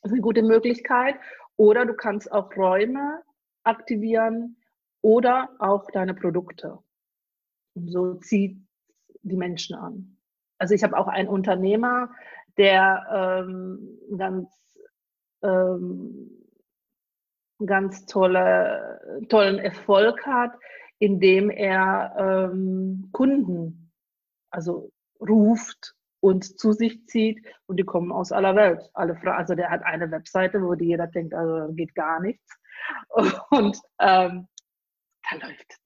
Das 0.02 0.10
ist 0.10 0.14
eine 0.14 0.22
gute 0.22 0.42
Möglichkeit. 0.42 1.16
Oder 1.56 1.86
du 1.86 1.94
kannst 1.94 2.32
auch 2.32 2.50
Räume 2.56 3.22
aktivieren 3.64 4.56
oder 5.02 5.50
auch 5.58 5.86
deine 5.92 6.14
Produkte. 6.14 6.78
Und 7.78 7.88
so 7.90 8.14
zieht 8.14 8.58
die 9.22 9.36
Menschen 9.36 9.76
an. 9.76 10.16
Also 10.58 10.74
ich 10.74 10.82
habe 10.82 10.96
auch 10.96 11.08
einen 11.08 11.28
Unternehmer, 11.28 12.10
der 12.56 13.44
ähm, 13.48 13.98
ganz 14.16 14.48
ähm, 15.42 16.38
ganz 17.66 18.06
tolle, 18.06 19.00
tollen 19.28 19.58
Erfolg 19.58 20.24
hat, 20.26 20.52
indem 20.98 21.50
er 21.50 22.14
ähm, 22.52 23.08
Kunden 23.12 23.92
also 24.50 24.92
ruft 25.20 25.94
und 26.20 26.58
zu 26.58 26.72
sich 26.72 27.06
zieht 27.06 27.44
und 27.66 27.78
die 27.78 27.84
kommen 27.84 28.12
aus 28.12 28.32
aller 28.32 28.56
Welt. 28.56 28.90
Alle 28.94 29.16
also 29.24 29.54
der 29.54 29.70
hat 29.70 29.82
eine 29.84 30.10
Webseite, 30.10 30.62
wo 30.62 30.74
jeder 30.74 31.06
denkt, 31.06 31.34
also 31.34 31.72
geht 31.74 31.94
gar 31.94 32.20
nichts. 32.20 32.58
Und 33.50 33.76
ähm, 34.00 34.48
da 35.30 35.36
läuft 35.36 35.76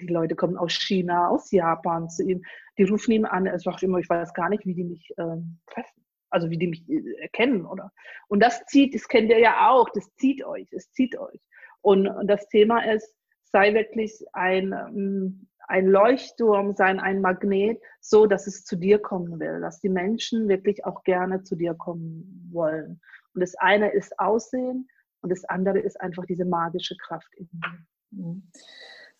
die 0.00 0.06
Leute 0.06 0.34
kommen 0.34 0.56
aus 0.56 0.72
China, 0.72 1.28
aus 1.28 1.50
Japan 1.50 2.08
zu 2.08 2.22
ihm. 2.24 2.42
Die 2.78 2.84
rufen 2.84 3.12
ihn 3.12 3.24
an. 3.24 3.46
Er 3.46 3.58
sagt 3.58 3.82
immer, 3.82 3.98
ich 3.98 4.08
weiß 4.08 4.34
gar 4.34 4.48
nicht, 4.48 4.66
wie 4.66 4.74
die 4.74 4.84
mich 4.84 5.12
ähm, 5.18 5.58
treffen 5.66 6.00
also 6.30 6.48
wie 6.48 6.58
die 6.58 6.68
mich 6.68 6.88
äh, 6.88 7.20
erkennen, 7.20 7.66
oder? 7.66 7.92
Und 8.28 8.40
das 8.40 8.64
zieht, 8.66 8.94
das 8.94 9.08
kennt 9.08 9.30
ihr 9.30 9.38
ja 9.38 9.68
auch, 9.70 9.88
das 9.90 10.08
zieht 10.16 10.44
euch, 10.44 10.72
es 10.72 10.90
zieht 10.92 11.18
euch. 11.18 11.40
Und, 11.82 12.08
das 12.26 12.48
Thema 12.48 12.80
ist, 12.92 13.14
sei 13.44 13.74
wirklich 13.74 14.24
ein, 14.32 14.72
ähm, 14.72 15.48
ein 15.66 15.86
Leuchtturm, 15.86 16.74
sei 16.74 16.98
ein 16.98 17.20
Magnet, 17.20 17.80
so 18.00 18.26
dass 18.26 18.46
es 18.46 18.64
zu 18.64 18.76
dir 18.76 18.98
kommen 18.98 19.38
will, 19.40 19.60
dass 19.60 19.80
die 19.80 19.88
Menschen 19.88 20.48
wirklich 20.48 20.84
auch 20.84 21.02
gerne 21.04 21.42
zu 21.42 21.56
dir 21.56 21.74
kommen 21.74 22.48
wollen. 22.52 23.00
Und 23.34 23.40
das 23.40 23.54
eine 23.56 23.90
ist 23.92 24.18
Aussehen 24.18 24.88
und 25.22 25.30
das 25.30 25.44
andere 25.44 25.78
ist 25.78 26.00
einfach 26.00 26.24
diese 26.26 26.44
magische 26.44 26.96
Kraft 26.96 27.32
in 27.36 27.48
dir. 27.52 28.42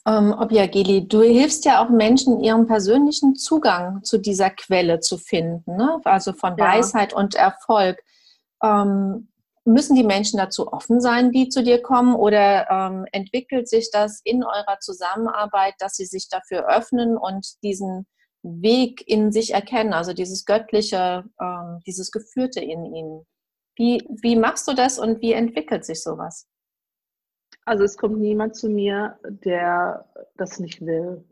Ähm, 0.06 0.32
Obiageli, 0.32 1.06
du 1.06 1.22
hilfst 1.22 1.64
ja 1.66 1.84
auch 1.84 1.90
Menschen, 1.90 2.40
ihren 2.40 2.66
persönlichen 2.66 3.36
Zugang 3.36 4.02
zu 4.02 4.18
dieser 4.18 4.50
Quelle 4.50 5.00
zu 5.00 5.18
finden, 5.18 5.76
ne? 5.76 6.00
also 6.04 6.32
von 6.32 6.56
ja. 6.56 6.64
Weisheit 6.64 7.12
und 7.12 7.34
Erfolg. 7.34 7.98
Ähm, 8.62 9.28
müssen 9.66 9.94
die 9.94 10.04
Menschen 10.04 10.38
dazu 10.38 10.72
offen 10.72 11.00
sein, 11.00 11.32
die 11.32 11.48
zu 11.48 11.62
dir 11.62 11.82
kommen, 11.82 12.14
oder 12.14 12.68
ähm, 12.70 13.06
entwickelt 13.12 13.68
sich 13.68 13.90
das 13.90 14.20
in 14.24 14.42
eurer 14.42 14.78
Zusammenarbeit, 14.80 15.74
dass 15.78 15.94
sie 15.94 16.06
sich 16.06 16.28
dafür 16.28 16.66
öffnen 16.68 17.16
und 17.16 17.62
diesen 17.62 18.06
Weg 18.42 19.06
in 19.06 19.32
sich 19.32 19.52
erkennen, 19.52 19.92
also 19.92 20.14
dieses 20.14 20.46
Göttliche, 20.46 21.24
ähm, 21.40 21.80
dieses 21.86 22.10
Geführte 22.10 22.60
in 22.60 22.86
ihnen? 22.86 23.26
Wie, 23.76 24.02
wie 24.22 24.36
machst 24.36 24.66
du 24.66 24.72
das 24.72 24.98
und 24.98 25.20
wie 25.20 25.32
entwickelt 25.32 25.84
sich 25.84 26.02
sowas? 26.02 26.46
Also 27.70 27.84
es 27.84 27.96
kommt 27.96 28.18
niemand 28.18 28.56
zu 28.56 28.68
mir, 28.68 29.16
der 29.22 30.04
das 30.36 30.58
nicht 30.58 30.84
will. 30.84 31.24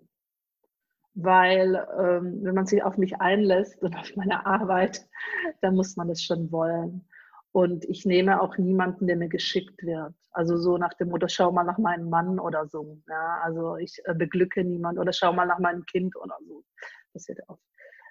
weil 1.14 1.74
ähm, 1.98 2.38
wenn 2.44 2.54
man 2.54 2.66
sich 2.66 2.82
auf 2.84 2.96
mich 2.96 3.20
einlässt 3.20 3.82
und 3.82 3.96
auf 3.96 4.14
meine 4.14 4.46
Arbeit, 4.46 5.04
dann 5.62 5.74
muss 5.74 5.96
man 5.96 6.08
es 6.10 6.22
schon 6.22 6.52
wollen. 6.52 7.08
Und 7.50 7.84
ich 7.86 8.04
nehme 8.04 8.40
auch 8.40 8.56
niemanden, 8.56 9.08
der 9.08 9.16
mir 9.16 9.28
geschickt 9.28 9.82
wird. 9.82 10.14
Also 10.30 10.56
so 10.58 10.78
nach 10.78 10.94
dem 10.94 11.08
Motto, 11.08 11.26
schau 11.28 11.50
mal 11.50 11.64
nach 11.64 11.78
meinem 11.78 12.08
Mann 12.08 12.38
oder 12.38 12.68
so. 12.68 13.02
Ja, 13.08 13.40
also 13.42 13.76
ich 13.76 14.00
äh, 14.04 14.14
beglücke 14.14 14.62
niemanden 14.62 15.00
oder 15.00 15.12
schau 15.12 15.32
mal 15.32 15.46
nach 15.46 15.58
meinem 15.58 15.84
Kind 15.86 16.14
oder 16.16 16.36
so. 16.46 16.62
Das 17.14 17.26
wird 17.26 17.40
auch. 17.48 17.58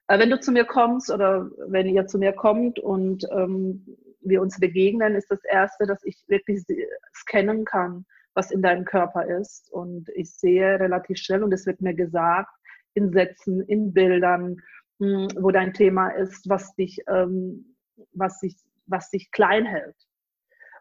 Äh, 0.08 0.20
wenn 0.20 0.30
du 0.30 0.38
zu 0.40 0.52
mir 0.52 0.66
kommst 0.66 1.10
oder 1.10 1.50
wenn 1.68 1.88
ihr 1.88 2.08
zu 2.08 2.20
mir 2.20 2.34
kommt 2.34 2.78
und 2.78 3.26
ähm, 3.32 3.86
wir 4.20 4.42
uns 4.42 4.60
begegnen, 4.60 5.16
ist 5.16 5.32
das 5.32 5.46
Erste, 5.46 5.86
dass 5.86 6.04
ich 6.04 6.22
wirklich 6.28 6.66
scannen 7.14 7.64
kann, 7.64 8.06
was 8.38 8.52
in 8.52 8.62
deinem 8.62 8.86
Körper 8.86 9.26
ist. 9.26 9.72
Und 9.74 10.10
ich 10.10 10.32
sehe 10.32 10.80
relativ 10.80 11.18
schnell, 11.18 11.42
und 11.42 11.52
es 11.52 11.66
wird 11.66 11.82
mir 11.82 11.96
gesagt, 11.96 12.54
in 12.94 13.12
Sätzen, 13.12 13.62
in 13.62 13.94
Bildern, 13.94 14.58
hm, 15.00 15.28
wo 15.40 15.50
dein 15.50 15.74
Thema 15.74 16.10
ist, 16.10 16.48
was 16.48 16.76
dich, 16.76 17.00
ähm, 17.10 17.76
was 18.14 18.40
dich, 18.40 18.56
was 18.86 19.10
dich 19.10 19.32
klein 19.32 19.66
hält 19.66 19.96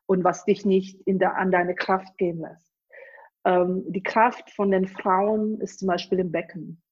und 0.04 0.22
was 0.22 0.44
dich 0.44 0.66
nicht 0.66 1.00
in 1.06 1.18
der, 1.18 1.38
an 1.38 1.50
deine 1.50 1.74
Kraft 1.74 2.18
gehen 2.18 2.40
lässt. 2.40 2.70
Ähm, 3.46 3.84
die 3.88 4.02
Kraft 4.02 4.50
von 4.50 4.70
den 4.70 4.86
Frauen 4.86 5.58
ist 5.62 5.78
zum 5.78 5.88
Beispiel 5.88 6.18
im 6.18 6.32
Becken. 6.32 6.82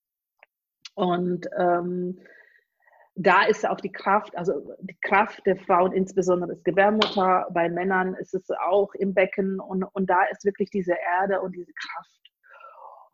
Und 0.95 1.47
ähm, 1.59 2.21
da 3.17 3.45
ist 3.45 3.67
auch 3.67 3.81
die 3.81 3.93
Kraft, 3.93 4.37
also 4.37 4.75
die 4.81 4.97
Kraft 5.01 5.47
der 5.47 5.57
Frauen, 5.57 5.93
insbesondere 5.93 6.53
ist 6.53 6.65
Gebärmutter, 6.65 7.47
bei 7.53 7.69
Männern 7.69 8.15
ist 8.15 8.35
es 8.35 8.51
auch 8.51 8.93
im 8.95 9.15
Becken 9.15 9.61
und, 9.61 9.85
und 9.85 10.11
da 10.11 10.25
ist 10.33 10.45
wirklich 10.45 10.71
diese 10.71 10.95
Erde 11.21 11.41
und 11.41 11.53
diese 11.53 11.73
Kraft. 11.73 12.21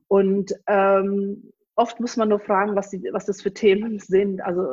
Und 0.09 0.53
ähm, 0.67 1.53
oft 1.77 2.01
muss 2.01 2.17
man 2.17 2.31
nur 2.31 2.41
fragen, 2.41 2.75
was, 2.77 2.91
die, 2.91 3.09
was 3.13 3.27
das 3.27 3.43
für 3.43 3.53
Themen 3.53 3.99
sind. 3.99 4.41
Also 4.41 4.67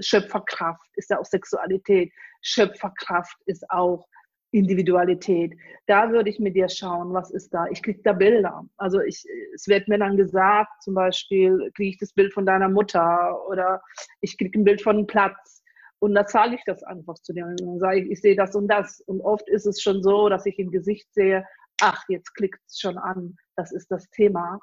Schöpferkraft 0.00 0.90
ist 0.96 1.10
ja 1.10 1.18
auch 1.18 1.24
Sexualität, 1.24 2.12
Schöpferkraft 2.42 3.36
ist 3.46 3.70
auch 3.70 4.06
Individualität. 4.52 5.54
Da 5.86 6.10
würde 6.10 6.30
ich 6.30 6.38
mit 6.38 6.56
dir 6.56 6.68
schauen, 6.68 7.12
was 7.12 7.30
ist 7.30 7.52
da. 7.52 7.66
Ich 7.70 7.82
kriege 7.82 8.00
da 8.02 8.12
Bilder. 8.12 8.64
Also 8.76 9.00
ich, 9.00 9.24
es 9.54 9.68
wird 9.68 9.88
mir 9.88 9.98
dann 9.98 10.16
gesagt, 10.16 10.82
zum 10.82 10.94
Beispiel 10.94 11.70
kriege 11.74 11.90
ich 11.90 11.98
das 11.98 12.12
Bild 12.12 12.32
von 12.32 12.46
deiner 12.46 12.68
Mutter 12.68 13.36
oder 13.48 13.82
ich 14.20 14.38
kriege 14.38 14.58
ein 14.58 14.64
Bild 14.64 14.82
von 14.82 14.96
einem 14.96 15.06
Platz. 15.06 15.62
Und 15.98 16.14
da 16.14 16.26
zahle 16.26 16.54
ich 16.54 16.62
das 16.66 16.82
einfach 16.82 17.14
zu 17.14 17.32
dir 17.32 17.46
und 17.46 17.60
dann 17.60 17.78
sage 17.78 18.00
ich, 18.00 18.10
ich 18.10 18.20
sehe 18.20 18.36
das 18.36 18.54
und 18.54 18.68
das. 18.68 19.00
Und 19.06 19.20
oft 19.22 19.48
ist 19.48 19.66
es 19.66 19.80
schon 19.80 20.02
so, 20.02 20.28
dass 20.28 20.46
ich 20.46 20.58
im 20.58 20.70
Gesicht 20.70 21.12
sehe, 21.14 21.44
ach, 21.80 22.04
jetzt 22.08 22.34
klickt 22.34 22.60
es 22.66 22.78
schon 22.78 22.98
an, 22.98 23.36
das 23.56 23.72
ist 23.72 23.90
das 23.90 24.08
Thema. 24.10 24.60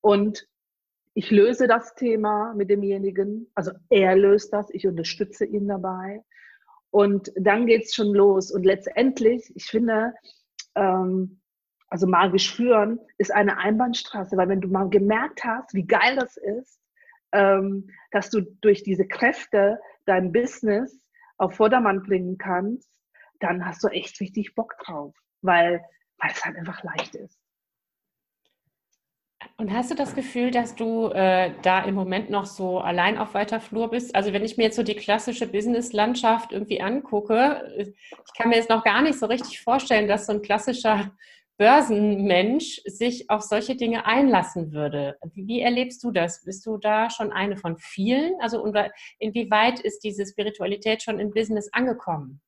Und 0.00 0.46
ich 1.14 1.30
löse 1.30 1.66
das 1.66 1.94
Thema 1.94 2.54
mit 2.54 2.70
demjenigen, 2.70 3.50
also 3.54 3.72
er 3.88 4.16
löst 4.16 4.52
das, 4.52 4.68
ich 4.70 4.86
unterstütze 4.86 5.44
ihn 5.44 5.66
dabei. 5.66 6.22
Und 6.96 7.30
dann 7.36 7.66
geht 7.66 7.84
es 7.84 7.94
schon 7.94 8.14
los. 8.14 8.50
Und 8.50 8.64
letztendlich, 8.64 9.52
ich 9.54 9.66
finde, 9.66 10.14
ähm, 10.76 11.42
also 11.88 12.06
magisch 12.06 12.54
führen 12.54 12.98
ist 13.18 13.30
eine 13.30 13.58
Einbahnstraße, 13.58 14.34
weil 14.38 14.48
wenn 14.48 14.62
du 14.62 14.68
mal 14.68 14.88
gemerkt 14.88 15.44
hast, 15.44 15.74
wie 15.74 15.86
geil 15.86 16.16
das 16.16 16.38
ist, 16.38 16.80
ähm, 17.32 17.90
dass 18.12 18.30
du 18.30 18.40
durch 18.62 18.82
diese 18.82 19.06
Kräfte 19.06 19.78
dein 20.06 20.32
Business 20.32 20.98
auf 21.36 21.56
Vordermann 21.56 22.02
bringen 22.02 22.38
kannst, 22.38 22.90
dann 23.40 23.66
hast 23.66 23.84
du 23.84 23.88
echt 23.88 24.18
richtig 24.18 24.54
Bock 24.54 24.74
drauf, 24.82 25.14
weil, 25.42 25.84
weil 26.16 26.30
es 26.30 26.42
halt 26.46 26.56
einfach 26.56 26.82
leicht 26.82 27.14
ist. 27.14 27.38
Und 29.56 29.72
hast 29.72 29.90
du 29.90 29.94
das 29.94 30.14
Gefühl, 30.14 30.50
dass 30.50 30.74
du 30.74 31.08
äh, 31.08 31.52
da 31.62 31.84
im 31.84 31.94
Moment 31.94 32.30
noch 32.30 32.46
so 32.46 32.78
allein 32.78 33.18
auf 33.18 33.34
weiter 33.34 33.60
Flur 33.60 33.90
bist? 33.90 34.14
Also 34.14 34.32
wenn 34.32 34.44
ich 34.44 34.56
mir 34.56 34.64
jetzt 34.64 34.76
so 34.76 34.82
die 34.82 34.94
klassische 34.94 35.46
Business-Landschaft 35.46 36.52
irgendwie 36.52 36.80
angucke, 36.80 37.72
ich 37.78 37.94
kann 38.36 38.50
mir 38.50 38.56
jetzt 38.56 38.70
noch 38.70 38.84
gar 38.84 39.02
nicht 39.02 39.18
so 39.18 39.26
richtig 39.26 39.60
vorstellen, 39.60 40.08
dass 40.08 40.26
so 40.26 40.32
ein 40.32 40.42
klassischer 40.42 41.10
Börsenmensch 41.58 42.82
sich 42.84 43.30
auf 43.30 43.40
solche 43.42 43.76
Dinge 43.76 44.04
einlassen 44.04 44.72
würde. 44.72 45.16
Wie, 45.34 45.62
erlebst 45.62 46.04
du 46.04 46.10
das? 46.10 46.44
Bist 46.44 46.66
du 46.66 46.76
da 46.76 47.08
schon 47.08 47.32
eine 47.32 47.56
von 47.56 47.78
vielen? 47.78 48.34
Also 48.40 48.62
inwieweit 49.18 49.80
ist 49.80 50.00
diese 50.00 50.26
Spiritualität 50.26 51.02
schon 51.02 51.18
im 51.18 51.30
Business 51.32 51.72
angekommen? 51.72 52.42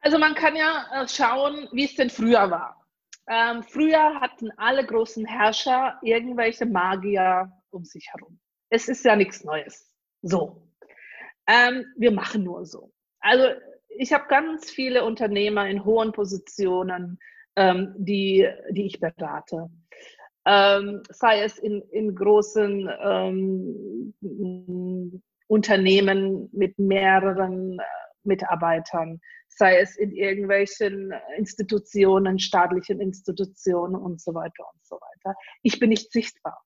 Also 0.00 0.18
man 0.18 0.34
kann 0.34 0.54
ja 0.56 0.86
äh, 0.92 1.08
schauen, 1.08 1.68
wie 1.72 1.84
es 1.84 1.94
denn 1.94 2.10
früher 2.10 2.50
war. 2.50 2.83
Ähm, 3.26 3.62
früher 3.62 4.20
hatten 4.20 4.50
alle 4.56 4.84
großen 4.84 5.24
Herrscher 5.24 5.98
irgendwelche 6.02 6.66
Magier 6.66 7.50
um 7.70 7.84
sich 7.84 8.06
herum. 8.12 8.38
Es 8.70 8.88
ist 8.88 9.04
ja 9.04 9.16
nichts 9.16 9.44
Neues. 9.44 9.90
So. 10.22 10.68
Ähm, 11.46 11.86
wir 11.96 12.10
machen 12.12 12.44
nur 12.44 12.64
so. 12.66 12.92
Also 13.20 13.48
ich 13.88 14.12
habe 14.12 14.26
ganz 14.28 14.70
viele 14.70 15.04
Unternehmer 15.04 15.68
in 15.68 15.84
hohen 15.84 16.12
Positionen, 16.12 17.18
ähm, 17.56 17.94
die, 17.96 18.48
die 18.70 18.86
ich 18.86 19.00
berate. 19.00 19.70
Ähm, 20.46 21.02
sei 21.08 21.42
es 21.42 21.58
in, 21.58 21.80
in 21.90 22.14
großen 22.14 22.90
ähm, 23.02 24.14
Unternehmen 25.46 26.50
mit 26.52 26.78
mehreren 26.78 27.78
äh, 27.78 27.82
Mitarbeitern, 28.24 29.20
sei 29.56 29.78
es 29.78 29.96
in 29.96 30.12
irgendwelchen 30.12 31.12
Institutionen, 31.36 32.38
staatlichen 32.38 33.00
Institutionen 33.00 33.94
und 33.94 34.20
so 34.20 34.34
weiter 34.34 34.64
und 34.72 34.84
so 34.84 34.96
weiter. 34.96 35.36
Ich 35.62 35.78
bin 35.78 35.90
nicht 35.90 36.12
sichtbar. 36.12 36.62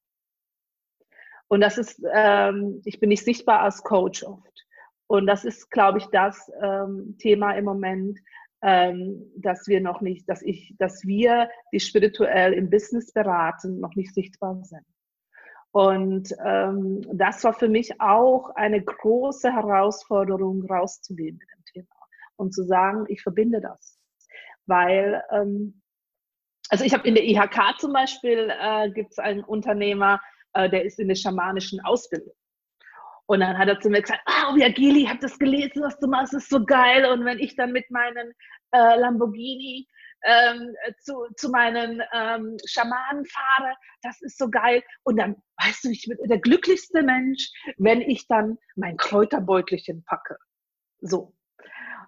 Und 1.49 1.61
das 1.61 1.79
ist, 1.79 2.03
ähm, 2.13 2.83
ich 2.85 3.01
bin 3.01 3.09
nicht 3.09 3.25
sichtbar 3.25 3.61
als 3.61 3.83
Coach 3.83 4.23
oft. 4.23 4.67
Und 5.07 5.27
das 5.27 5.45
ist, 5.45 5.71
glaube 5.71 5.99
ich, 5.99 6.07
das 6.07 6.51
ähm, 6.63 7.17
Thema 7.19 7.53
im 7.53 7.65
Moment, 7.65 8.19
ähm, 8.61 9.33
dass 9.37 9.67
wir 9.67 9.81
noch 9.81 10.01
nicht, 10.01 10.29
dass 10.29 10.43
ich, 10.43 10.75
dass 10.79 11.07
wir, 11.07 11.49
die 11.73 11.81
spirituell 11.81 12.53
im 12.53 12.69
Business 12.69 13.13
beraten, 13.13 13.81
noch 13.81 13.95
nicht 13.95 14.13
sichtbar 14.13 14.63
sind. 14.65 14.85
Und 15.71 16.35
ähm, 16.45 17.03
das 17.13 17.45
war 17.45 17.53
für 17.53 17.69
mich 17.69 18.01
auch 18.01 18.51
eine 18.57 18.83
große 18.83 19.53
Herausforderung, 19.53 20.65
rauszugehen 20.65 21.39
mit 21.39 21.49
dem 21.51 21.65
Thema 21.73 21.98
und 22.39 22.55
zu 22.55 22.65
sagen, 22.65 23.05
ich 23.09 23.23
verbinde 23.23 23.61
das. 23.61 23.99
Weil, 24.67 25.23
ähm, 25.31 25.83
also 26.71 26.85
ich 26.85 26.95
habe 26.95 27.07
in 27.07 27.15
der 27.15 27.25
IHK 27.25 27.79
zum 27.79 27.93
Beispiel, 27.93 28.53
äh, 28.61 28.91
gibt 28.91 29.13
es 29.13 29.19
einen 29.19 29.45
Unternehmer, 29.45 30.21
äh, 30.53 30.69
der 30.69 30.85
ist 30.85 30.99
in 30.99 31.09
der 31.09 31.15
schamanischen 31.15 31.81
Ausbildung. 31.85 32.35
Und 33.27 33.41
dann 33.41 33.59
hat 33.59 33.69
er 33.69 33.79
zu 33.79 33.91
mir 33.91 34.01
gesagt, 34.01 34.23
ah, 34.25 34.51
oh, 34.51 34.55
Gili, 34.55 35.03
ich 35.03 35.09
habe 35.09 35.19
das 35.21 35.39
gelesen, 35.39 35.83
was 35.83 35.99
du 35.99 36.07
machst, 36.07 36.33
ist 36.33 36.49
so 36.49 36.65
geil. 36.65 37.05
Und 37.11 37.27
wenn 37.27 37.39
ich 37.39 37.57
dann 37.57 37.73
mit 37.73 37.91
meinen 37.91 38.33
äh, 38.73 38.99
Lamborghini 38.99 39.87
ähm, 40.25 40.75
zu, 41.01 41.27
zu 41.37 41.51
meinen 41.51 42.03
ähm, 42.15 42.57
Schamanen 42.67 43.27
fahre, 43.27 43.75
das 44.03 44.21
ist 44.23 44.39
so 44.39 44.49
geil. 44.49 44.83
Und 45.03 45.19
dann, 45.19 45.37
weißt 45.63 45.85
du, 45.85 45.91
ich 45.91 46.07
bin 46.09 46.17
der 46.27 46.41
glücklichste 46.41 47.03
Mensch, 47.03 47.51
wenn 47.77 48.01
ich 48.01 48.27
dann 48.29 48.57
mein 48.77 48.97
Kräuterbeutelchen 48.97 50.05
packe. 50.05 50.39
So. 51.01 51.35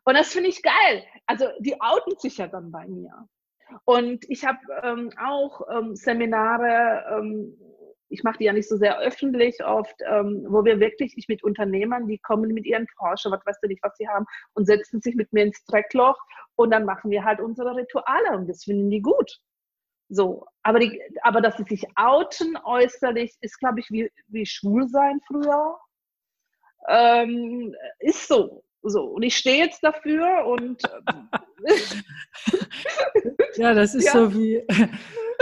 Und 0.04 0.14
das 0.14 0.32
finde 0.32 0.48
ich 0.48 0.62
geil. 0.62 1.04
Also 1.26 1.46
die 1.58 1.80
outen 1.80 2.16
sich 2.18 2.38
ja 2.38 2.46
dann 2.46 2.70
bei 2.70 2.86
mir. 2.86 3.28
Und 3.84 4.28
ich 4.28 4.44
habe 4.44 4.58
ähm, 4.82 5.10
auch 5.20 5.62
ähm, 5.70 5.94
Seminare, 5.94 7.04
ähm, 7.18 7.56
ich 8.08 8.24
mache 8.24 8.38
die 8.38 8.44
ja 8.44 8.52
nicht 8.52 8.68
so 8.68 8.76
sehr 8.76 8.98
öffentlich 8.98 9.64
oft, 9.64 9.94
ähm, 10.04 10.44
wo 10.48 10.64
wir 10.64 10.80
wirklich 10.80 11.16
ich 11.16 11.28
mit 11.28 11.44
Unternehmern, 11.44 12.08
die 12.08 12.18
kommen 12.18 12.52
mit 12.52 12.66
ihren 12.66 12.88
Forschern, 12.98 13.32
was 13.32 13.46
weißt 13.46 13.62
du 13.62 13.68
nicht, 13.68 13.82
was 13.82 13.96
sie 13.96 14.08
haben, 14.08 14.26
und 14.54 14.66
setzen 14.66 15.00
sich 15.00 15.14
mit 15.14 15.32
mir 15.32 15.44
ins 15.44 15.64
Dreckloch 15.66 16.18
und 16.56 16.70
dann 16.72 16.84
machen 16.84 17.10
wir 17.10 17.24
halt 17.24 17.40
unsere 17.40 17.76
Rituale 17.76 18.36
und 18.36 18.48
das 18.48 18.64
finden 18.64 18.90
die 18.90 19.02
gut. 19.02 19.38
So, 20.08 20.44
aber, 20.64 20.80
die, 20.80 21.00
aber 21.22 21.40
dass 21.40 21.56
sie 21.56 21.64
sich 21.64 21.86
outen 21.94 22.56
äußerlich, 22.64 23.36
ist, 23.40 23.58
glaube 23.60 23.78
ich, 23.78 23.90
wie, 23.92 24.10
wie 24.26 24.44
schwul 24.44 24.88
sein 24.88 25.20
früher. 25.28 25.78
Ähm, 26.88 27.74
ist 28.00 28.26
so. 28.26 28.64
So, 28.82 29.04
und 29.04 29.22
ich 29.22 29.36
stehe 29.36 29.58
jetzt 29.58 29.82
dafür 29.82 30.46
und. 30.46 30.82
Ähm, 31.06 31.28
ja, 33.56 33.74
das 33.74 33.94
ist 33.94 34.06
ja. 34.06 34.12
so 34.12 34.34
wie. 34.34 34.64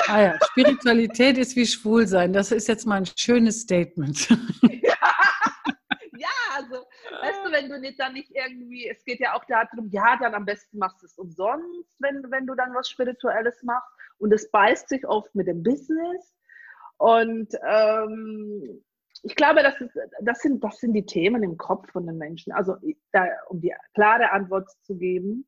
Ah 0.07 0.23
ja, 0.23 0.39
Spiritualität 0.51 1.39
ist 1.39 1.57
wie 1.57 1.67
Schwulsein. 1.67 2.33
Das 2.33 2.53
ist 2.53 2.69
jetzt 2.69 2.87
mal 2.87 2.97
ein 2.97 3.07
schönes 3.07 3.63
Statement. 3.63 4.29
ja. 4.63 4.95
ja, 6.19 6.29
also, 6.57 6.87
weißt 7.21 7.41
du, 7.45 7.53
wenn 7.53 7.69
du 7.69 7.81
nicht 7.81 7.99
dann 7.99 8.13
nicht 8.15 8.31
irgendwie, 8.33 8.89
es 8.89 9.05
geht 9.05 9.21
ja 9.21 9.35
auch 9.35 9.45
darum, 9.47 9.89
ja, 9.91 10.17
dann 10.21 10.35
am 10.35 10.45
besten 10.45 10.79
machst 10.79 11.03
du 11.03 11.07
es 11.07 11.19
umsonst, 11.19 11.95
wenn, 11.99 12.25
wenn 12.31 12.47
du 12.47 12.55
dann 12.55 12.75
was 12.75 12.89
Spirituelles 12.89 13.63
machst. 13.63 13.91
Und 14.19 14.33
es 14.33 14.51
beißt 14.51 14.89
sich 14.89 15.07
oft 15.07 15.35
mit 15.35 15.47
dem 15.47 15.63
Business. 15.63 16.35
Und 16.97 17.55
ähm, 17.69 18.83
ich 19.23 19.35
glaube, 19.35 19.63
das, 19.63 19.81
ist, 19.81 19.97
das, 20.21 20.41
sind, 20.41 20.63
das 20.63 20.79
sind 20.79 20.93
die 20.93 21.07
Themen 21.07 21.43
im 21.43 21.57
Kopf 21.57 21.91
von 21.91 22.07
den 22.07 22.19
Menschen. 22.19 22.53
Also 22.53 22.77
da, 23.13 23.27
um 23.49 23.61
die 23.61 23.75
klare 23.95 24.31
Antwort 24.31 24.71
zu 24.83 24.97
geben, 24.97 25.47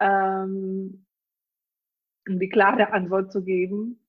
ähm, 0.00 1.06
um 2.28 2.38
die 2.38 2.48
klare 2.48 2.92
Antwort 2.92 3.32
zu 3.32 3.42
geben, 3.42 4.04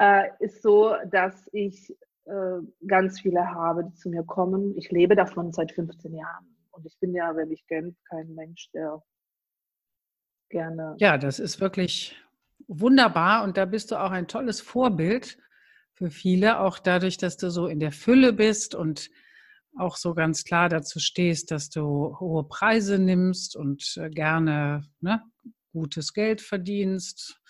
äh, 0.00 0.28
ist 0.40 0.62
so, 0.62 0.94
dass 1.10 1.48
ich 1.52 1.94
äh, 2.24 2.58
ganz 2.86 3.20
viele 3.20 3.46
habe, 3.52 3.84
die 3.84 3.94
zu 3.94 4.08
mir 4.08 4.24
kommen. 4.24 4.76
Ich 4.76 4.90
lebe 4.90 5.14
davon 5.14 5.52
seit 5.52 5.72
15 5.72 6.14
Jahren. 6.14 6.56
Und 6.70 6.86
ich 6.86 6.98
bin 6.98 7.14
ja, 7.14 7.36
wenn 7.36 7.50
ich 7.50 7.66
kennt, 7.66 7.96
kein 8.08 8.34
Mensch, 8.34 8.70
der 8.72 9.02
gerne. 10.48 10.96
Ja, 10.98 11.18
das 11.18 11.38
ist 11.38 11.60
wirklich 11.60 12.16
wunderbar 12.66 13.44
und 13.44 13.56
da 13.56 13.64
bist 13.64 13.90
du 13.90 13.96
auch 13.96 14.10
ein 14.10 14.26
tolles 14.26 14.60
Vorbild 14.60 15.38
für 15.94 16.10
viele, 16.10 16.60
auch 16.60 16.78
dadurch, 16.78 17.16
dass 17.16 17.36
du 17.36 17.50
so 17.50 17.66
in 17.66 17.80
der 17.80 17.92
Fülle 17.92 18.32
bist 18.32 18.74
und 18.74 19.10
auch 19.76 19.96
so 19.96 20.14
ganz 20.14 20.44
klar 20.44 20.68
dazu 20.68 21.00
stehst, 21.00 21.50
dass 21.50 21.70
du 21.70 22.16
hohe 22.18 22.44
Preise 22.44 22.98
nimmst 22.98 23.56
und 23.56 23.96
äh, 23.96 24.10
gerne 24.10 24.84
ne, 25.00 25.22
gutes 25.72 26.12
Geld 26.12 26.40
verdienst 26.40 27.40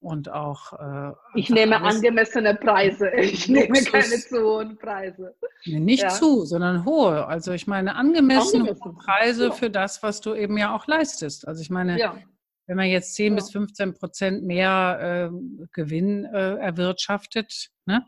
und 0.00 0.30
auch. 0.30 0.72
Äh, 0.72 1.12
ich 1.34 1.50
nehme 1.50 1.80
angemessene 1.80 2.54
Preise. 2.54 3.10
Ich 3.16 3.48
nehme 3.48 3.82
keine 3.84 4.18
zu 4.18 4.42
hohen 4.42 4.78
Preise. 4.78 5.34
Nee, 5.64 5.80
nicht 5.80 6.02
ja. 6.02 6.08
zu, 6.08 6.44
sondern 6.44 6.84
hohe. 6.84 7.26
Also 7.26 7.52
ich 7.52 7.66
meine 7.66 7.94
angemessene 7.94 8.70
Angemessen. 8.70 8.96
Preise 8.96 9.44
ja. 9.46 9.52
für 9.52 9.70
das, 9.70 10.02
was 10.02 10.20
du 10.20 10.34
eben 10.34 10.56
ja 10.58 10.74
auch 10.74 10.86
leistest. 10.86 11.46
Also 11.46 11.62
ich 11.62 11.70
meine, 11.70 11.98
ja. 11.98 12.16
Wenn 12.70 12.76
man 12.76 12.86
jetzt 12.86 13.16
10 13.16 13.34
bis 13.34 13.50
15 13.50 13.94
Prozent 13.94 14.44
mehr 14.44 15.32
äh, 15.32 15.66
Gewinn 15.72 16.24
äh, 16.24 16.54
erwirtschaftet, 16.54 17.68
ne, 17.84 18.06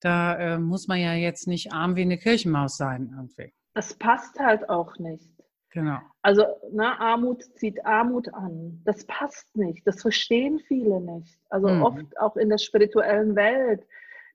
da 0.00 0.36
äh, 0.36 0.58
muss 0.58 0.88
man 0.88 0.98
ja 0.98 1.14
jetzt 1.14 1.46
nicht 1.46 1.72
arm 1.72 1.94
wie 1.94 2.02
eine 2.02 2.18
Kirchenmaus 2.18 2.76
sein 2.76 3.14
irgendwie. 3.16 3.54
Das 3.74 3.94
passt 3.94 4.40
halt 4.40 4.68
auch 4.68 4.98
nicht. 4.98 5.30
Genau. 5.70 6.00
Also 6.20 6.42
ne, 6.72 6.98
Armut 6.98 7.44
zieht 7.54 7.86
Armut 7.86 8.28
an. 8.34 8.82
Das 8.84 9.06
passt 9.06 9.56
nicht. 9.56 9.86
Das 9.86 10.02
verstehen 10.02 10.58
viele 10.66 11.00
nicht. 11.00 11.38
Also 11.48 11.68
mhm. 11.68 11.82
oft 11.82 12.18
auch 12.18 12.36
in 12.36 12.48
der 12.48 12.58
spirituellen 12.58 13.36
Welt. 13.36 13.86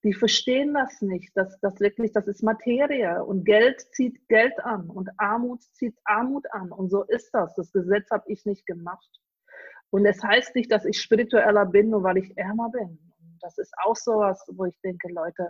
Die 0.06 0.14
verstehen 0.14 0.76
das 0.76 1.02
nicht. 1.02 1.30
Das, 1.36 1.60
das 1.60 1.78
wirklich, 1.82 2.14
das 2.14 2.26
ist 2.28 2.42
Materie 2.42 3.22
und 3.22 3.44
Geld 3.44 3.82
zieht 3.92 4.30
Geld 4.30 4.58
an 4.64 4.90
und 4.90 5.10
Armut 5.18 5.62
zieht 5.74 5.98
Armut 6.06 6.46
an. 6.54 6.72
Und 6.72 6.90
so 6.90 7.04
ist 7.04 7.32
das. 7.34 7.54
Das 7.56 7.74
Gesetz 7.74 8.10
habe 8.12 8.32
ich 8.32 8.46
nicht 8.46 8.66
gemacht. 8.66 9.10
Und 9.90 10.06
es 10.06 10.22
heißt 10.22 10.56
nicht, 10.56 10.72
dass 10.72 10.86
ich 10.86 11.00
spiritueller 11.00 11.66
bin, 11.66 11.90
nur 11.90 12.04
weil 12.04 12.18
ich 12.18 12.38
ärmer 12.38 12.70
bin. 12.70 13.00
Und 13.20 13.38
das 13.42 13.58
ist 13.58 13.74
auch 13.84 13.96
so 13.96 14.18
was, 14.18 14.44
wo 14.54 14.66
ich 14.66 14.80
denke, 14.82 15.08
Leute, 15.12 15.50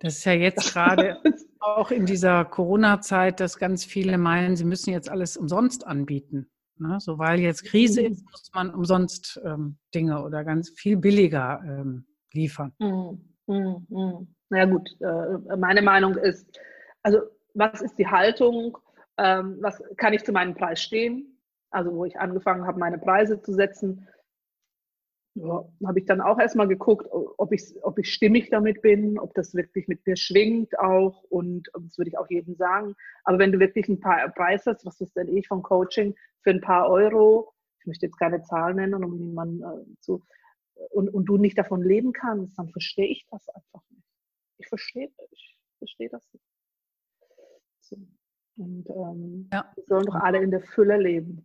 das 0.00 0.18
ist 0.18 0.24
ja 0.24 0.32
jetzt 0.32 0.72
gerade 0.72 1.20
auch 1.60 1.90
in 1.90 2.06
dieser 2.06 2.44
Corona-Zeit, 2.44 3.40
dass 3.40 3.58
ganz 3.58 3.84
viele 3.84 4.18
meinen, 4.18 4.56
sie 4.56 4.64
müssen 4.64 4.90
jetzt 4.90 5.08
alles 5.08 5.36
umsonst 5.36 5.86
anbieten. 5.86 6.50
Ne? 6.78 6.98
So, 7.00 7.18
weil 7.18 7.40
jetzt 7.40 7.64
Krise 7.64 8.02
mhm. 8.02 8.06
ist, 8.08 8.24
muss 8.24 8.50
man 8.52 8.74
umsonst 8.74 9.40
ähm, 9.44 9.78
Dinge 9.94 10.22
oder 10.22 10.44
ganz 10.44 10.70
viel 10.70 10.96
billiger 10.96 11.62
ähm, 11.64 12.06
liefern. 12.32 12.72
Mhm. 12.78 13.20
Mhm. 13.46 13.86
mhm. 13.88 14.34
Na 14.50 14.58
ja, 14.58 14.64
gut, 14.66 14.88
äh, 15.00 15.56
meine 15.56 15.82
Meinung 15.82 16.16
ist, 16.16 16.46
also 17.02 17.20
was 17.54 17.80
ist 17.80 17.96
die 17.98 18.06
Haltung? 18.06 18.76
Ähm, 19.16 19.58
was 19.60 19.82
kann 19.96 20.12
ich 20.12 20.24
zu 20.24 20.32
meinem 20.32 20.54
Preis 20.54 20.82
stehen? 20.82 21.33
Also 21.74 21.92
wo 21.92 22.04
ich 22.04 22.18
angefangen 22.18 22.66
habe, 22.66 22.78
meine 22.78 22.98
Preise 22.98 23.42
zu 23.42 23.52
setzen, 23.52 24.06
ja, 25.34 25.68
habe 25.84 25.98
ich 25.98 26.04
dann 26.06 26.20
auch 26.20 26.38
erstmal 26.38 26.68
geguckt, 26.68 27.08
ob 27.10 27.52
ich, 27.52 27.74
ob 27.82 27.98
ich 27.98 28.12
stimmig 28.12 28.50
damit 28.50 28.82
bin, 28.82 29.18
ob 29.18 29.34
das 29.34 29.54
wirklich 29.54 29.88
mit 29.88 30.06
mir 30.06 30.16
schwingt 30.16 30.78
auch 30.78 31.24
und 31.24 31.68
das 31.72 31.98
würde 31.98 32.10
ich 32.10 32.18
auch 32.18 32.30
jedem 32.30 32.54
sagen. 32.54 32.94
Aber 33.24 33.40
wenn 33.40 33.50
du 33.50 33.58
wirklich 33.58 33.88
ein 33.88 33.98
paar 33.98 34.28
Preis 34.28 34.64
hast, 34.66 34.86
was 34.86 35.00
ist 35.00 35.16
denn 35.16 35.36
ich 35.36 35.48
vom 35.48 35.64
Coaching 35.64 36.14
für 36.42 36.50
ein 36.50 36.60
paar 36.60 36.88
Euro, 36.88 37.52
ich 37.80 37.86
möchte 37.86 38.06
jetzt 38.06 38.18
keine 38.18 38.42
Zahlen 38.42 38.76
nennen, 38.76 39.02
um 39.02 39.16
niemanden 39.16 39.62
äh, 39.62 40.00
zu, 40.00 40.22
und, 40.90 41.08
und 41.08 41.24
du 41.24 41.36
nicht 41.36 41.58
davon 41.58 41.82
leben 41.82 42.12
kannst, 42.12 42.56
dann 42.56 42.68
verstehe 42.68 43.08
ich 43.08 43.26
das 43.32 43.48
einfach 43.48 43.82
nicht. 43.90 44.06
Ich 44.58 44.68
verstehe, 44.68 45.10
ich 45.32 45.58
verstehe 45.78 46.10
das 46.10 46.24
nicht. 46.32 46.44
So. 47.80 47.96
Und 48.56 48.88
ähm, 48.88 49.48
ja. 49.52 49.72
wir 49.74 49.84
sollen 49.88 50.06
doch 50.06 50.14
alle 50.14 50.40
in 50.40 50.52
der 50.52 50.62
Fülle 50.62 50.96
leben. 50.96 51.44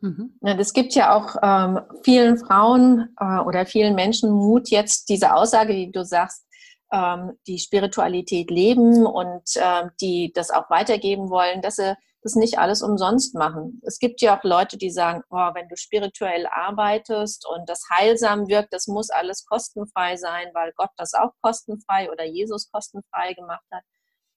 Mhm. 0.00 0.38
Es 0.42 0.72
gibt 0.72 0.94
ja 0.94 1.14
auch 1.14 1.36
ähm, 1.42 1.80
vielen 2.04 2.38
Frauen 2.38 3.14
äh, 3.18 3.38
oder 3.40 3.66
vielen 3.66 3.94
Menschen 3.94 4.30
Mut, 4.30 4.70
jetzt 4.70 5.08
diese 5.08 5.34
Aussage, 5.34 5.74
die 5.74 5.92
du 5.92 6.04
sagst, 6.04 6.46
ähm, 6.92 7.32
die 7.46 7.58
Spiritualität 7.58 8.50
leben 8.50 9.06
und 9.06 9.42
ähm, 9.56 9.90
die 10.00 10.32
das 10.34 10.50
auch 10.50 10.70
weitergeben 10.70 11.30
wollen, 11.30 11.62
dass 11.62 11.76
sie 11.76 11.94
das 12.22 12.34
nicht 12.34 12.58
alles 12.58 12.82
umsonst 12.82 13.34
machen. 13.34 13.80
Es 13.84 13.98
gibt 13.98 14.20
ja 14.20 14.38
auch 14.38 14.44
Leute, 14.44 14.76
die 14.76 14.90
sagen, 14.90 15.22
oh, 15.30 15.50
wenn 15.54 15.68
du 15.68 15.76
spirituell 15.76 16.46
arbeitest 16.46 17.46
und 17.46 17.68
das 17.68 17.82
heilsam 17.90 18.48
wirkt, 18.48 18.72
das 18.72 18.88
muss 18.88 19.10
alles 19.10 19.46
kostenfrei 19.46 20.16
sein, 20.16 20.48
weil 20.52 20.72
Gott 20.76 20.90
das 20.96 21.14
auch 21.14 21.30
kostenfrei 21.40 22.10
oder 22.10 22.24
Jesus 22.24 22.70
kostenfrei 22.70 23.32
gemacht 23.34 23.64
hat. 23.70 23.84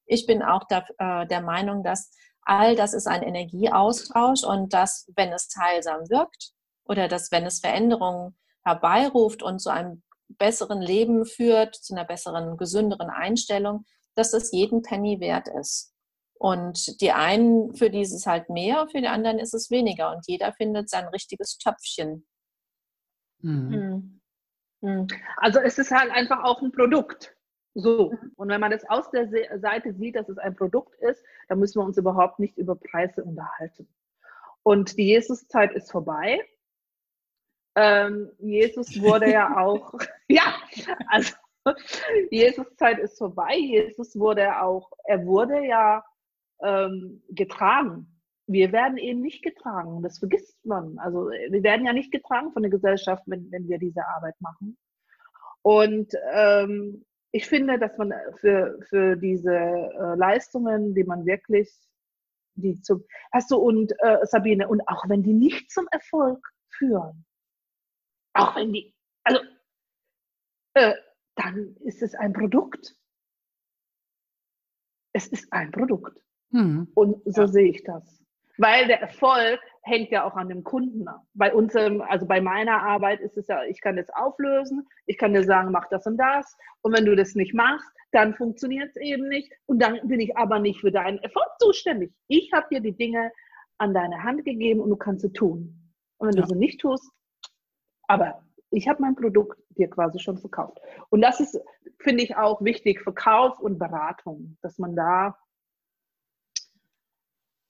Ich 0.05 0.25
bin 0.25 0.43
auch 0.43 0.63
der, 0.65 0.85
äh, 0.97 1.27
der 1.27 1.41
Meinung, 1.41 1.83
dass 1.83 2.11
All 2.45 2.75
das 2.75 2.93
ist 2.93 3.07
ein 3.07 3.23
Energieaustausch 3.23 4.43
und 4.43 4.73
dass, 4.73 5.09
wenn 5.15 5.31
es 5.31 5.49
heilsam 5.57 6.09
wirkt 6.09 6.51
oder 6.85 7.07
dass, 7.07 7.31
wenn 7.31 7.45
es 7.45 7.59
Veränderungen 7.59 8.37
herbeiruft 8.63 9.43
und 9.43 9.59
zu 9.59 9.69
einem 9.69 10.03
besseren 10.27 10.81
Leben 10.81 11.25
führt, 11.25 11.75
zu 11.75 11.93
einer 11.93 12.05
besseren, 12.05 12.57
gesünderen 12.57 13.09
Einstellung, 13.09 13.85
dass 14.15 14.33
es 14.33 14.51
jeden 14.51 14.81
Penny 14.81 15.19
wert 15.19 15.47
ist. 15.47 15.93
Und 16.35 16.99
die 17.01 17.11
einen, 17.11 17.73
für 17.75 17.89
die 17.89 18.01
ist 18.01 18.13
es 18.13 18.25
halt 18.25 18.49
mehr, 18.49 18.87
für 18.89 18.99
die 18.99 19.07
anderen 19.07 19.39
ist 19.39 19.53
es 19.53 19.71
weniger. 19.71 20.11
Und 20.11 20.27
jeder 20.27 20.51
findet 20.53 20.89
sein 20.89 21.07
richtiges 21.07 21.57
Töpfchen. 21.57 22.25
Mhm. 23.39 24.21
Mhm. 24.81 25.07
Also 25.37 25.59
es 25.59 25.77
ist 25.77 25.91
halt 25.91 26.11
einfach 26.11 26.43
auch 26.43 26.61
ein 26.61 26.71
Produkt. 26.71 27.35
So, 27.75 28.13
und 28.35 28.49
wenn 28.49 28.61
man 28.61 28.71
das 28.71 28.87
aus 28.87 29.09
der 29.09 29.27
Seite 29.59 29.93
sieht, 29.93 30.15
dass 30.15 30.29
es 30.29 30.37
ein 30.37 30.55
Produkt 30.55 30.95
ist, 31.01 31.23
dann 31.47 31.59
müssen 31.59 31.79
wir 31.81 31.85
uns 31.85 31.97
überhaupt 31.97 32.39
nicht 32.39 32.57
über 32.57 32.75
Preise 32.75 33.23
unterhalten. 33.23 33.87
Und 34.61 34.97
die 34.97 35.07
Jesuszeit 35.07 35.73
ist 35.73 35.91
vorbei. 35.91 36.39
Ähm, 37.75 38.31
Jesus 38.37 38.89
wurde 39.01 39.31
ja 39.31 39.57
auch, 39.57 39.93
ja, 40.27 40.55
also 41.07 41.33
Jesuszeit 42.29 42.99
ist 42.99 43.17
vorbei. 43.17 43.57
Jesus 43.57 44.17
wurde 44.19 44.61
auch, 44.61 44.91
er 45.05 45.25
wurde 45.25 45.65
ja 45.65 46.03
ähm, 46.61 47.23
getragen. 47.29 48.07
Wir 48.45 48.71
werden 48.71 48.97
eben 48.97 49.21
nicht 49.21 49.41
getragen. 49.41 50.03
Das 50.03 50.19
vergisst 50.19 50.63
man. 50.65 50.99
Also 50.99 51.29
wir 51.29 51.63
werden 51.63 51.85
ja 51.85 51.93
nicht 51.93 52.11
getragen 52.11 52.51
von 52.51 52.61
der 52.61 52.71
Gesellschaft, 52.71 53.23
wenn, 53.25 53.49
wenn 53.51 53.67
wir 53.67 53.79
diese 53.79 54.05
Arbeit 54.05 54.39
machen. 54.41 54.77
Und 55.61 56.13
ähm, 56.33 57.05
ich 57.33 57.47
finde, 57.47 57.79
dass 57.79 57.97
man 57.97 58.13
für, 58.39 58.79
für 58.89 59.17
diese 59.17 59.51
äh, 59.51 60.15
Leistungen, 60.15 60.93
die 60.93 61.03
man 61.03 61.25
wirklich, 61.25 61.69
die 62.55 62.79
zum, 62.81 63.03
hast 63.31 63.49
du 63.49 63.57
und 63.57 63.91
äh, 63.99 64.19
Sabine, 64.23 64.67
und 64.67 64.87
auch 64.87 65.09
wenn 65.09 65.23
die 65.23 65.33
nicht 65.33 65.71
zum 65.71 65.87
Erfolg 65.91 66.47
führen, 66.69 67.25
auch 68.33 68.55
wenn 68.55 68.71
die, 68.71 68.95
also, 69.23 69.41
äh, 70.75 70.93
dann 71.35 71.75
ist 71.77 72.03
es 72.03 72.13
ein 72.13 72.33
Produkt. 72.33 72.95
Es 75.13 75.27
ist 75.27 75.51
ein 75.51 75.71
Produkt. 75.71 76.19
Mhm. 76.51 76.91
Und 76.93 77.23
so 77.25 77.41
ja. 77.41 77.47
sehe 77.47 77.69
ich 77.69 77.83
das. 77.83 78.22
Weil 78.57 78.87
der 78.87 79.01
Erfolg 79.01 79.59
hängt 79.81 80.11
ja 80.11 80.23
auch 80.23 80.35
an 80.35 80.49
dem 80.49 80.63
Kunden 80.63 81.07
ab. 81.07 81.21
Bei 81.33 81.53
unserem, 81.53 82.01
also 82.01 82.25
bei 82.25 82.39
meiner 82.39 82.81
Arbeit 82.81 83.19
ist 83.19 83.37
es 83.37 83.47
ja, 83.47 83.63
ich 83.63 83.81
kann 83.81 83.95
das 83.95 84.09
auflösen, 84.11 84.87
ich 85.05 85.17
kann 85.17 85.33
dir 85.33 85.43
sagen, 85.43 85.71
mach 85.71 85.87
das 85.89 86.05
und 86.05 86.17
das. 86.17 86.55
Und 86.81 86.95
wenn 86.95 87.05
du 87.05 87.15
das 87.15 87.35
nicht 87.35 87.53
machst, 87.53 87.89
dann 88.11 88.35
funktioniert 88.35 88.89
es 88.89 88.97
eben 88.97 89.27
nicht. 89.27 89.51
Und 89.65 89.79
dann 89.79 89.99
bin 90.07 90.19
ich 90.19 90.37
aber 90.37 90.59
nicht 90.59 90.79
für 90.79 90.91
deinen 90.91 91.17
Erfolg 91.19 91.47
zuständig. 91.59 92.13
Ich 92.27 92.51
habe 92.53 92.67
dir 92.71 92.79
die 92.79 92.95
Dinge 92.95 93.31
an 93.77 93.93
deine 93.93 94.23
Hand 94.23 94.45
gegeben 94.45 94.79
und 94.79 94.89
du 94.89 94.95
kannst 94.95 95.23
sie 95.23 95.33
tun. 95.33 95.91
Und 96.17 96.29
wenn 96.29 96.35
ja. 96.35 96.43
du 96.43 96.47
sie 96.49 96.55
nicht 96.55 96.79
tust, 96.79 97.11
aber 98.07 98.43
ich 98.69 98.87
habe 98.87 99.01
mein 99.01 99.15
Produkt 99.15 99.59
dir 99.69 99.89
quasi 99.89 100.19
schon 100.19 100.37
verkauft. 100.37 100.79
Und 101.09 101.21
das 101.21 101.39
ist, 101.39 101.59
finde 101.99 102.23
ich, 102.23 102.35
auch 102.35 102.61
wichtig, 102.63 103.01
Verkauf 103.01 103.59
und 103.59 103.77
Beratung, 103.79 104.57
dass 104.61 104.77
man 104.77 104.95
da 104.95 105.37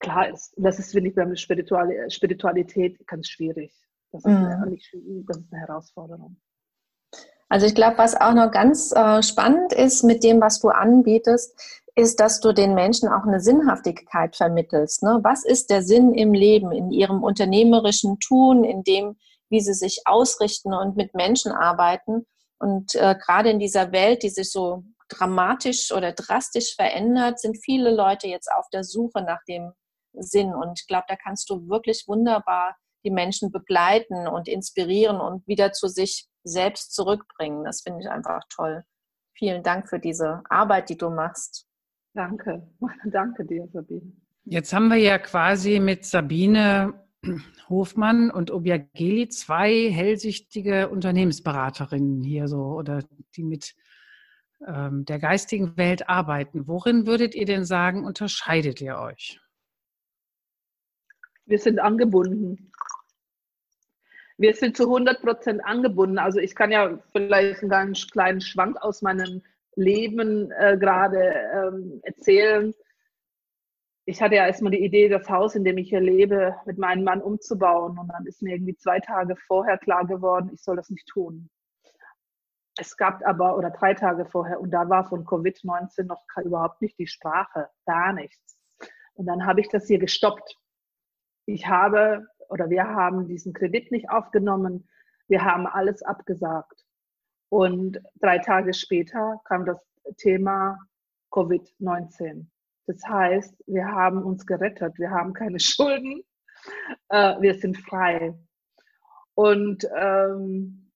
klar 0.03 0.29
ist. 0.29 0.55
Und 0.55 0.63
das 0.63 0.77
ist, 0.77 0.91
finde 0.91 1.09
ich, 1.09 1.15
bei 1.15 1.35
Spiritualität 1.35 3.07
ganz 3.07 3.27
schwierig. 3.27 3.73
Das 4.11 4.23
ist, 4.23 4.27
mhm. 4.27 4.45
eine, 4.45 4.77
das 5.25 5.37
ist 5.37 5.51
eine 5.51 5.61
Herausforderung. 5.61 6.37
Also 7.49 7.65
ich 7.65 7.75
glaube, 7.75 7.97
was 7.97 8.15
auch 8.19 8.33
noch 8.33 8.51
ganz 8.51 8.91
äh, 8.91 9.23
spannend 9.23 9.73
ist 9.73 10.03
mit 10.03 10.23
dem, 10.23 10.41
was 10.41 10.59
du 10.59 10.69
anbietest, 10.69 11.55
ist, 11.95 12.19
dass 12.19 12.39
du 12.39 12.51
den 12.51 12.73
Menschen 12.73 13.09
auch 13.09 13.25
eine 13.25 13.39
Sinnhaftigkeit 13.39 14.35
vermittelst. 14.35 15.03
Ne? 15.03 15.19
Was 15.23 15.45
ist 15.45 15.69
der 15.69 15.83
Sinn 15.83 16.13
im 16.13 16.33
Leben, 16.33 16.71
in 16.71 16.91
ihrem 16.91 17.23
unternehmerischen 17.23 18.19
Tun, 18.19 18.63
in 18.63 18.83
dem, 18.83 19.17
wie 19.49 19.61
sie 19.61 19.73
sich 19.73 20.01
ausrichten 20.05 20.73
und 20.73 20.95
mit 20.95 21.13
Menschen 21.13 21.51
arbeiten? 21.51 22.25
Und 22.57 22.95
äh, 22.95 23.15
gerade 23.15 23.51
in 23.51 23.59
dieser 23.59 23.91
Welt, 23.91 24.23
die 24.23 24.29
sich 24.29 24.51
so 24.51 24.83
dramatisch 25.09 25.91
oder 25.91 26.13
drastisch 26.13 26.75
verändert, 26.75 27.39
sind 27.39 27.57
viele 27.57 27.93
Leute 27.93 28.27
jetzt 28.27 28.51
auf 28.51 28.67
der 28.69 28.83
Suche 28.83 29.21
nach 29.21 29.43
dem 29.47 29.73
Sinn. 30.15 30.53
Und 30.53 30.79
ich 30.79 30.87
glaube, 30.87 31.05
da 31.07 31.15
kannst 31.15 31.49
du 31.49 31.67
wirklich 31.67 32.05
wunderbar 32.07 32.75
die 33.03 33.11
Menschen 33.11 33.51
begleiten 33.51 34.27
und 34.27 34.47
inspirieren 34.47 35.19
und 35.19 35.45
wieder 35.47 35.71
zu 35.71 35.87
sich 35.87 36.27
selbst 36.43 36.93
zurückbringen. 36.93 37.63
Das 37.63 37.81
finde 37.81 38.01
ich 38.01 38.09
einfach 38.09 38.41
toll. 38.49 38.83
Vielen 39.33 39.63
Dank 39.63 39.89
für 39.89 39.99
diese 39.99 40.41
Arbeit, 40.49 40.89
die 40.89 40.97
du 40.97 41.09
machst. 41.09 41.67
Danke, 42.13 42.67
danke 43.11 43.45
dir, 43.45 43.67
Sabine. 43.71 44.13
Jetzt 44.45 44.73
haben 44.73 44.89
wir 44.89 44.97
ja 44.97 45.17
quasi 45.17 45.79
mit 45.79 46.05
Sabine 46.05 46.93
Hofmann 47.69 48.29
und 48.29 48.51
Obiageli 48.51 49.29
zwei 49.29 49.89
hellsichtige 49.89 50.89
Unternehmensberaterinnen 50.89 52.21
hier 52.23 52.47
so 52.47 52.61
oder 52.61 53.03
die 53.35 53.43
mit 53.43 53.73
ähm, 54.67 55.05
der 55.05 55.19
geistigen 55.19 55.77
Welt 55.77 56.09
arbeiten. 56.09 56.67
Worin 56.67 57.07
würdet 57.07 57.35
ihr 57.35 57.45
denn 57.45 57.65
sagen, 57.65 58.05
unterscheidet 58.05 58.81
ihr 58.81 58.97
euch? 58.97 59.39
Wir 61.45 61.59
sind 61.59 61.79
angebunden. 61.79 62.71
Wir 64.37 64.53
sind 64.53 64.75
zu 64.77 64.83
100 64.83 65.21
Prozent 65.21 65.63
angebunden. 65.63 66.17
Also 66.17 66.39
ich 66.39 66.55
kann 66.55 66.71
ja 66.71 66.99
vielleicht 67.11 67.61
einen 67.61 67.69
ganz 67.69 68.07
kleinen 68.07 68.41
Schwank 68.41 68.77
aus 68.81 69.01
meinem 69.01 69.41
Leben 69.75 70.51
äh, 70.51 70.77
gerade 70.77 71.19
ähm, 71.53 71.99
erzählen. 72.03 72.73
Ich 74.05 74.21
hatte 74.21 74.35
ja 74.35 74.47
erstmal 74.47 74.71
die 74.71 74.83
Idee, 74.83 75.07
das 75.07 75.29
Haus, 75.29 75.55
in 75.55 75.63
dem 75.63 75.77
ich 75.77 75.89
hier 75.89 76.01
lebe, 76.01 76.55
mit 76.65 76.77
meinem 76.77 77.03
Mann 77.03 77.21
umzubauen. 77.21 77.97
Und 77.97 78.07
dann 78.07 78.25
ist 78.25 78.41
mir 78.41 78.55
irgendwie 78.55 78.75
zwei 78.75 78.99
Tage 78.99 79.35
vorher 79.35 79.77
klar 79.77 80.05
geworden, 80.05 80.51
ich 80.53 80.61
soll 80.61 80.75
das 80.75 80.89
nicht 80.89 81.07
tun. 81.07 81.49
Es 82.77 82.97
gab 82.97 83.23
aber, 83.25 83.57
oder 83.57 83.69
drei 83.69 83.93
Tage 83.93 84.25
vorher, 84.25 84.59
und 84.59 84.71
da 84.71 84.89
war 84.89 85.07
von 85.07 85.25
Covid-19 85.25 86.03
noch 86.03 86.23
überhaupt 86.43 86.81
nicht 86.81 86.97
die 86.97 87.07
Sprache, 87.07 87.69
gar 87.85 88.13
nichts. 88.13 88.57
Und 89.13 89.27
dann 89.27 89.45
habe 89.45 89.61
ich 89.61 89.69
das 89.69 89.87
hier 89.87 89.99
gestoppt. 89.99 90.57
Ich 91.45 91.67
habe, 91.67 92.25
oder 92.49 92.69
wir 92.69 92.85
haben 92.85 93.27
diesen 93.27 93.53
Kredit 93.53 93.91
nicht 93.91 94.09
aufgenommen. 94.09 94.87
Wir 95.27 95.43
haben 95.43 95.67
alles 95.67 96.01
abgesagt. 96.03 96.85
Und 97.49 98.01
drei 98.19 98.39
Tage 98.39 98.73
später 98.73 99.41
kam 99.45 99.65
das 99.65 99.85
Thema 100.17 100.77
Covid-19. 101.31 102.47
Das 102.87 103.01
heißt, 103.07 103.63
wir 103.67 103.85
haben 103.87 104.23
uns 104.23 104.45
gerettet. 104.45 104.97
Wir 104.97 105.11
haben 105.11 105.33
keine 105.33 105.59
Schulden. 105.59 106.23
Äh, 107.09 107.41
wir 107.41 107.55
sind 107.55 107.77
frei. 107.77 108.33
Und 109.35 109.87
ähm, 109.95 110.91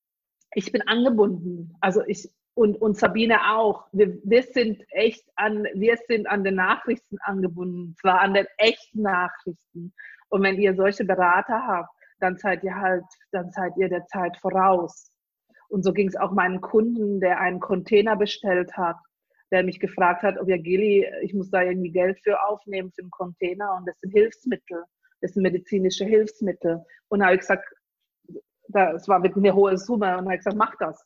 ich 0.54 0.72
bin 0.72 0.82
angebunden. 0.88 1.76
Also 1.82 2.04
ich 2.06 2.30
und, 2.58 2.82
und 2.82 2.98
Sabine 2.98 3.56
auch. 3.56 3.86
Wir, 3.92 4.18
wir 4.24 4.42
sind 4.42 4.84
echt 4.90 5.24
an, 5.36 5.68
wir 5.76 5.96
sind 6.08 6.26
an 6.26 6.44
den 6.44 6.56
Nachrichten 6.56 7.20
angebunden, 7.20 7.96
zwar 8.02 8.22
an 8.22 8.34
den 8.34 8.48
echten 8.58 9.04
Nachrichten. 9.04 9.94
Und 10.30 10.44
wenn 10.44 10.60
ihr 10.60 10.76
solche 10.76 11.06
Berater 11.06 11.66
habt, 11.66 11.90
dann 12.20 12.38
seid 12.38 12.64
ihr 12.64 12.76
halt, 12.76 13.06
dann 13.32 13.52
seid 13.52 13.74
ihr 13.78 13.90
der 13.90 14.06
Zeit 14.08 14.38
voraus. 14.38 15.12
Und 15.70 15.84
so 15.84 15.94
ging 15.94 16.08
es 16.08 16.16
auch 16.16 16.32
meinem 16.32 16.62
Kunden, 16.62 17.20
der 17.20 17.40
einen 17.40 17.60
Container 17.60 18.16
bestellt 18.16 18.76
hat, 18.78 18.98
der 19.52 19.64
mich 19.64 19.80
gefragt 19.80 20.24
hat, 20.24 20.38
ob 20.40 20.48
ja 20.48 20.58
Geli, 20.58 21.08
ich 21.22 21.34
muss 21.34 21.50
da 21.50 21.62
irgendwie 21.62 21.92
Geld 21.92 22.20
für 22.24 22.42
aufnehmen 22.44 22.92
für 22.92 23.02
einen 23.02 23.12
Container 23.12 23.76
und 23.78 23.88
das 23.88 23.98
sind 24.00 24.12
Hilfsmittel, 24.12 24.84
das 25.22 25.34
sind 25.34 25.44
medizinische 25.44 26.06
Hilfsmittel. 26.06 26.84
Und 27.10 27.20
da 27.20 27.26
habe 27.26 27.36
ich 27.36 27.42
gesagt, 27.42 27.66
das 28.70 29.08
war 29.08 29.24
wirklich 29.24 29.46
eine 29.46 29.56
hohe 29.56 29.78
Summe 29.78 30.18
und 30.18 30.30
hat 30.30 30.38
gesagt, 30.38 30.58
mach 30.58 30.76
das. 30.78 31.06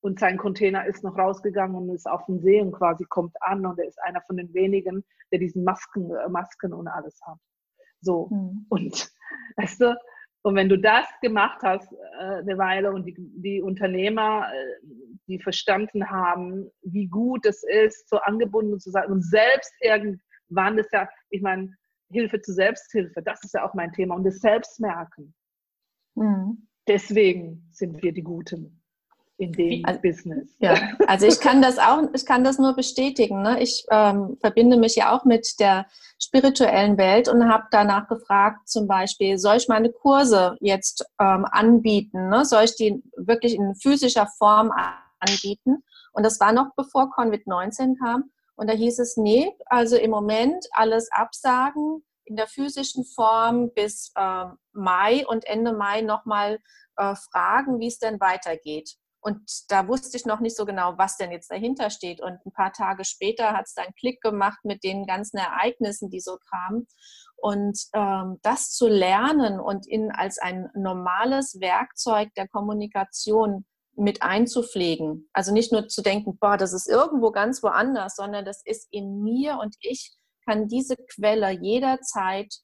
Und 0.00 0.20
sein 0.20 0.36
Container 0.36 0.86
ist 0.86 1.02
noch 1.02 1.16
rausgegangen 1.16 1.76
und 1.76 1.94
ist 1.94 2.06
auf 2.06 2.26
dem 2.26 2.38
See 2.38 2.60
und 2.60 2.72
quasi 2.72 3.04
kommt 3.04 3.34
an 3.42 3.64
und 3.64 3.78
er 3.78 3.88
ist 3.88 4.00
einer 4.02 4.20
von 4.22 4.36
den 4.36 4.52
wenigen, 4.52 5.04
der 5.32 5.38
diesen 5.38 5.64
Masken, 5.64 6.12
Masken 6.28 6.72
und 6.72 6.88
alles 6.88 7.18
hat. 7.22 7.38
So. 8.04 8.28
Mhm. 8.30 8.66
Und 8.68 9.10
weißt 9.56 9.80
du, 9.80 9.96
und 10.42 10.56
wenn 10.56 10.68
du 10.68 10.78
das 10.78 11.06
gemacht 11.22 11.60
hast 11.62 11.90
äh, 11.92 12.40
eine 12.40 12.58
Weile 12.58 12.92
und 12.92 13.06
die, 13.06 13.14
die 13.18 13.62
Unternehmer, 13.62 14.46
äh, 14.52 14.86
die 15.26 15.40
verstanden 15.40 16.10
haben, 16.10 16.70
wie 16.82 17.06
gut 17.06 17.46
es 17.46 17.62
ist, 17.62 18.08
so 18.10 18.18
angebunden 18.18 18.78
zu 18.78 18.90
sein 18.90 19.10
und 19.10 19.22
selbst 19.22 19.72
irgendwann 19.80 20.76
ist 20.78 20.92
ja, 20.92 21.08
ich 21.30 21.40
meine, 21.40 21.74
Hilfe 22.10 22.40
zu 22.42 22.52
Selbsthilfe, 22.52 23.22
das 23.22 23.42
ist 23.42 23.54
ja 23.54 23.66
auch 23.66 23.72
mein 23.72 23.92
Thema 23.92 24.14
und 24.14 24.24
das 24.24 24.38
Selbstmerken. 24.40 25.34
Mhm 26.14 26.68
deswegen 26.86 27.68
sind 27.70 28.02
wir 28.02 28.12
die 28.12 28.22
Guten 28.22 28.82
in 29.36 29.52
dem 29.52 29.84
also, 29.84 30.00
Business. 30.00 30.48
Ja, 30.60 30.74
also 31.06 31.26
ich 31.26 31.40
kann 31.40 31.60
das 31.60 31.78
auch, 31.78 32.02
ich 32.14 32.24
kann 32.24 32.44
das 32.44 32.58
nur 32.58 32.74
bestätigen. 32.74 33.42
Ne? 33.42 33.62
Ich 33.62 33.84
ähm, 33.90 34.36
verbinde 34.40 34.76
mich 34.76 34.94
ja 34.94 35.14
auch 35.14 35.24
mit 35.24 35.58
der 35.58 35.86
spirituellen 36.20 36.96
Welt 36.98 37.28
und 37.28 37.48
habe 37.48 37.64
danach 37.70 38.08
gefragt, 38.08 38.68
zum 38.68 38.86
Beispiel, 38.86 39.38
soll 39.38 39.56
ich 39.56 39.68
meine 39.68 39.90
Kurse 39.90 40.56
jetzt 40.60 41.04
ähm, 41.20 41.46
anbieten? 41.50 42.28
Ne? 42.28 42.44
Soll 42.44 42.64
ich 42.64 42.76
die 42.76 43.02
wirklich 43.16 43.54
in 43.54 43.74
physischer 43.74 44.28
Form 44.38 44.72
anbieten? 45.20 45.82
Und 46.12 46.24
das 46.24 46.38
war 46.38 46.52
noch 46.52 46.70
bevor 46.76 47.10
Covid-19 47.10 47.98
kam. 47.98 48.30
Und 48.56 48.70
da 48.70 48.74
hieß 48.74 49.00
es, 49.00 49.16
nee, 49.16 49.52
also 49.66 49.96
im 49.96 50.12
Moment 50.12 50.64
alles 50.72 51.10
absagen, 51.10 52.04
in 52.24 52.36
der 52.36 52.46
physischen 52.46 53.04
Form 53.04 53.72
bis 53.74 54.12
äh, 54.14 54.44
Mai 54.72 55.26
und 55.26 55.44
Ende 55.44 55.72
Mai 55.72 56.02
nochmal 56.02 56.60
äh, 56.96 57.14
fragen, 57.16 57.80
wie 57.80 57.88
es 57.88 57.98
denn 57.98 58.20
weitergeht. 58.20 58.96
Und 59.24 59.40
da 59.68 59.88
wusste 59.88 60.18
ich 60.18 60.26
noch 60.26 60.40
nicht 60.40 60.54
so 60.54 60.66
genau, 60.66 60.98
was 60.98 61.16
denn 61.16 61.32
jetzt 61.32 61.50
dahinter 61.50 61.88
steht. 61.88 62.20
Und 62.20 62.44
ein 62.44 62.52
paar 62.52 62.74
Tage 62.74 63.06
später 63.06 63.54
hat 63.54 63.64
es 63.64 63.72
dann 63.72 63.94
Klick 63.98 64.20
gemacht 64.20 64.58
mit 64.64 64.84
den 64.84 65.06
ganzen 65.06 65.38
Ereignissen, 65.38 66.10
die 66.10 66.20
so 66.20 66.36
kamen. 66.50 66.86
Und 67.36 67.78
ähm, 67.94 68.38
das 68.42 68.72
zu 68.72 68.86
lernen 68.86 69.60
und 69.60 69.86
in 69.86 70.12
als 70.12 70.36
ein 70.38 70.68
normales 70.74 71.58
Werkzeug 71.58 72.34
der 72.36 72.48
Kommunikation 72.48 73.64
mit 73.96 74.22
einzupflegen. 74.22 75.30
Also 75.32 75.54
nicht 75.54 75.72
nur 75.72 75.88
zu 75.88 76.02
denken, 76.02 76.36
boah, 76.38 76.58
das 76.58 76.74
ist 76.74 76.86
irgendwo 76.86 77.30
ganz 77.30 77.62
woanders, 77.62 78.16
sondern 78.16 78.44
das 78.44 78.60
ist 78.66 78.88
in 78.90 79.22
mir 79.22 79.58
und 79.58 79.74
ich 79.80 80.14
kann 80.46 80.68
diese 80.68 80.96
Quelle 80.96 81.50
jederzeit 81.50 82.54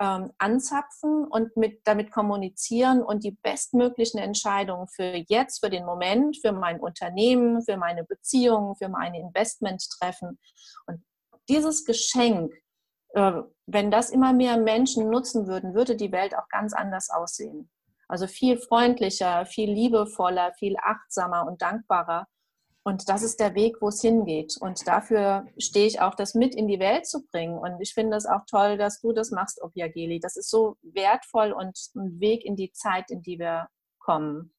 ähm, 0.00 0.32
anzapfen 0.38 1.26
und 1.26 1.56
mit, 1.56 1.82
damit 1.84 2.10
kommunizieren 2.10 3.02
und 3.02 3.22
die 3.22 3.32
bestmöglichen 3.42 4.18
Entscheidungen 4.18 4.88
für 4.88 5.22
jetzt, 5.28 5.60
für 5.60 5.68
den 5.68 5.84
Moment, 5.84 6.38
für 6.40 6.52
mein 6.52 6.80
Unternehmen, 6.80 7.62
für 7.62 7.76
meine 7.76 8.04
Beziehungen, 8.04 8.74
für 8.76 8.88
meine 8.88 9.20
Investment 9.20 9.86
treffen. 9.98 10.38
Und 10.86 11.04
dieses 11.50 11.84
Geschenk, 11.84 12.54
äh, 13.10 13.42
wenn 13.66 13.90
das 13.90 14.10
immer 14.10 14.32
mehr 14.32 14.56
Menschen 14.56 15.10
nutzen 15.10 15.46
würden, 15.46 15.74
würde 15.74 15.96
die 15.96 16.12
Welt 16.12 16.34
auch 16.34 16.48
ganz 16.48 16.72
anders 16.72 17.10
aussehen. 17.10 17.70
Also 18.08 18.26
viel 18.26 18.58
freundlicher, 18.58 19.44
viel 19.44 19.70
liebevoller, 19.70 20.52
viel 20.54 20.76
achtsamer 20.82 21.46
und 21.46 21.60
dankbarer. 21.60 22.26
Und 22.82 23.08
das 23.10 23.22
ist 23.22 23.40
der 23.40 23.54
Weg, 23.54 23.76
wo 23.80 23.88
es 23.88 24.00
hingeht. 24.00 24.56
Und 24.58 24.86
dafür 24.88 25.46
stehe 25.58 25.86
ich 25.86 26.00
auch, 26.00 26.14
das 26.14 26.34
mit 26.34 26.54
in 26.54 26.66
die 26.66 26.78
Welt 26.78 27.06
zu 27.06 27.26
bringen. 27.26 27.58
Und 27.58 27.80
ich 27.80 27.92
finde 27.92 28.16
es 28.16 28.24
auch 28.24 28.46
toll, 28.48 28.78
dass 28.78 29.00
du 29.00 29.12
das 29.12 29.30
machst, 29.30 29.62
Obiageli. 29.62 30.18
Das 30.18 30.36
ist 30.36 30.48
so 30.48 30.76
wertvoll 30.82 31.52
und 31.52 31.78
ein 31.94 32.20
Weg 32.20 32.44
in 32.44 32.56
die 32.56 32.72
Zeit, 32.72 33.10
in 33.10 33.20
die 33.20 33.38
wir 33.38 33.68
kommen. 33.98 34.54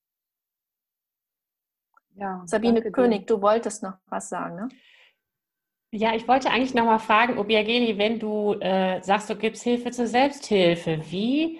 Ja, 2.15 2.43
Sabine 2.45 2.81
König, 2.91 3.25
dir. 3.25 3.35
du 3.35 3.41
wolltest 3.41 3.81
noch 3.81 3.93
was 4.07 4.29
sagen, 4.29 4.55
ne? 4.55 4.69
Ja, 5.93 6.13
ich 6.13 6.27
wollte 6.27 6.49
eigentlich 6.49 6.73
noch 6.73 6.85
mal 6.85 6.99
fragen, 6.99 7.37
Obiageli, 7.37 7.97
wenn 7.97 8.17
du 8.19 8.53
äh, 8.61 9.01
sagst, 9.01 9.29
du 9.29 9.35
gibst 9.35 9.63
Hilfe 9.63 9.91
zur 9.91 10.07
Selbsthilfe, 10.07 11.01
wie 11.09 11.59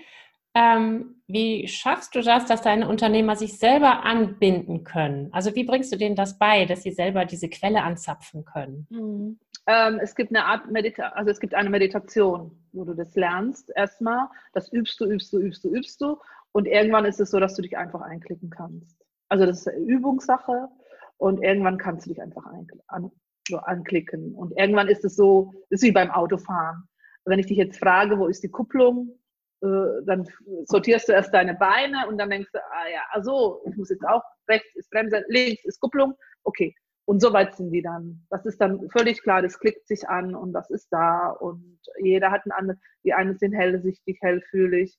ähm, 0.53 1.21
wie 1.27 1.67
schaffst 1.67 2.13
du 2.13 2.21
das, 2.21 2.45
dass 2.45 2.61
deine 2.61 2.89
Unternehmer 2.89 3.35
sich 3.35 3.57
selber 3.57 4.03
anbinden 4.03 4.83
können? 4.83 5.29
Also 5.31 5.55
wie 5.55 5.63
bringst 5.63 5.91
du 5.93 5.97
denen 5.97 6.15
das 6.15 6.37
bei, 6.37 6.65
dass 6.65 6.83
sie 6.83 6.91
selber 6.91 7.25
diese 7.25 7.49
Quelle 7.49 7.83
anzapfen 7.83 8.43
können? 8.43 8.87
Mhm. 8.89 9.39
Ähm, 9.67 9.99
es 10.01 10.15
gibt 10.15 10.31
eine 10.31 10.45
Art 10.45 10.69
Medita 10.69 11.09
also 11.09 11.29
es 11.29 11.39
gibt 11.39 11.53
eine 11.53 11.69
Meditation, 11.69 12.51
wo 12.73 12.83
du 12.83 12.93
das 12.95 13.15
lernst 13.15 13.71
erstmal. 13.75 14.27
Das 14.53 14.71
übst 14.73 14.99
du, 14.99 15.05
übst 15.05 15.31
du, 15.31 15.39
übst 15.39 15.63
du, 15.63 15.69
übst 15.69 16.01
du. 16.01 16.17
Und 16.51 16.67
irgendwann 16.67 17.05
ist 17.05 17.19
es 17.19 17.31
so, 17.31 17.39
dass 17.39 17.55
du 17.55 17.61
dich 17.61 17.77
einfach 17.77 18.01
einklicken 18.01 18.49
kannst. 18.49 19.05
Also 19.29 19.45
das 19.45 19.59
ist 19.59 19.69
eine 19.69 19.77
Übungssache 19.77 20.67
und 21.17 21.41
irgendwann 21.41 21.77
kannst 21.77 22.05
du 22.05 22.09
dich 22.09 22.21
einfach 22.21 22.43
an, 22.87 23.11
so 23.47 23.57
anklicken. 23.57 24.33
Und 24.33 24.51
irgendwann 24.57 24.89
ist 24.89 25.05
es 25.05 25.15
so, 25.15 25.53
ist 25.69 25.83
wie 25.83 25.93
beim 25.93 26.11
Autofahren. 26.11 26.83
Wenn 27.23 27.39
ich 27.39 27.45
dich 27.45 27.57
jetzt 27.57 27.79
frage, 27.79 28.19
wo 28.19 28.27
ist 28.27 28.43
die 28.43 28.49
Kupplung, 28.49 29.17
äh, 29.61 30.03
dann 30.05 30.27
sortierst 30.65 31.09
du 31.09 31.13
erst 31.13 31.33
deine 31.33 31.55
Beine 31.55 32.07
und 32.07 32.17
dann 32.17 32.29
denkst 32.29 32.51
du, 32.51 32.59
ah 32.59 32.87
ja, 32.91 33.01
also 33.11 33.61
ich 33.65 33.75
muss 33.77 33.89
jetzt 33.89 34.05
auch, 34.07 34.23
rechts 34.49 34.75
ist 34.75 34.89
Bremse, 34.89 35.23
links 35.27 35.63
ist 35.65 35.79
Kupplung, 35.79 36.15
okay. 36.43 36.73
Und 37.05 37.21
so 37.21 37.33
weit 37.33 37.55
sind 37.55 37.71
die 37.71 37.81
dann. 37.81 38.25
Das 38.29 38.45
ist 38.45 38.61
dann 38.61 38.89
völlig 38.89 39.21
klar, 39.21 39.41
das 39.41 39.59
klickt 39.59 39.87
sich 39.87 40.07
an 40.07 40.35
und 40.35 40.53
das 40.53 40.69
ist 40.69 40.87
da 40.91 41.29
und 41.29 41.79
jeder 41.99 42.31
hat 42.31 42.45
ein 42.45 42.51
anderes, 42.51 42.79
die 43.03 43.13
einen 43.13 43.37
sind 43.37 43.53
hellsichtig, 43.53 44.19
hellfühlig, 44.21 44.97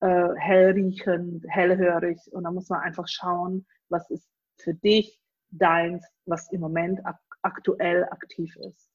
äh, 0.00 0.28
hellriechend, 0.36 1.44
hellhörig 1.48 2.18
und 2.32 2.44
da 2.44 2.50
muss 2.50 2.68
man 2.68 2.80
einfach 2.80 3.08
schauen, 3.08 3.66
was 3.88 4.10
ist 4.10 4.28
für 4.58 4.74
dich 4.74 5.20
deins, 5.50 6.06
was 6.26 6.50
im 6.52 6.60
Moment 6.60 7.04
ak 7.04 7.18
aktuell 7.42 8.04
aktiv 8.10 8.56
ist. 8.56 8.88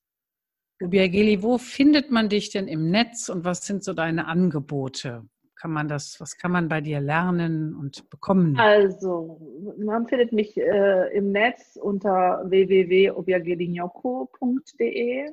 Biageli, 0.89 1.44
wo 1.44 1.58
findet 1.58 2.12
man 2.12 2.30
dich 2.30 2.50
denn 2.50 2.67
im 2.67 2.89
Netz 2.89 3.30
und 3.30 3.46
was 3.46 3.65
sind 3.65 3.84
so 3.84 3.94
deine 3.94 4.28
Angebote? 4.28 5.24
kann 5.62 5.72
man 5.72 5.88
das, 5.88 6.20
was 6.20 6.38
kann 6.38 6.52
man 6.52 6.67
bei 6.70 6.82
dir 6.82 7.00
lernen 7.00 7.76
und 7.76 8.10
bekommen? 8.10 8.60
Also, 8.60 9.39
man 9.78 10.08
findet 10.08 10.34
mich 10.34 10.58
äh, 10.58 11.15
im 11.15 11.32
Netz 11.32 11.78
unter 11.80 12.44
www.obiagelinjoko.de. 12.50 15.30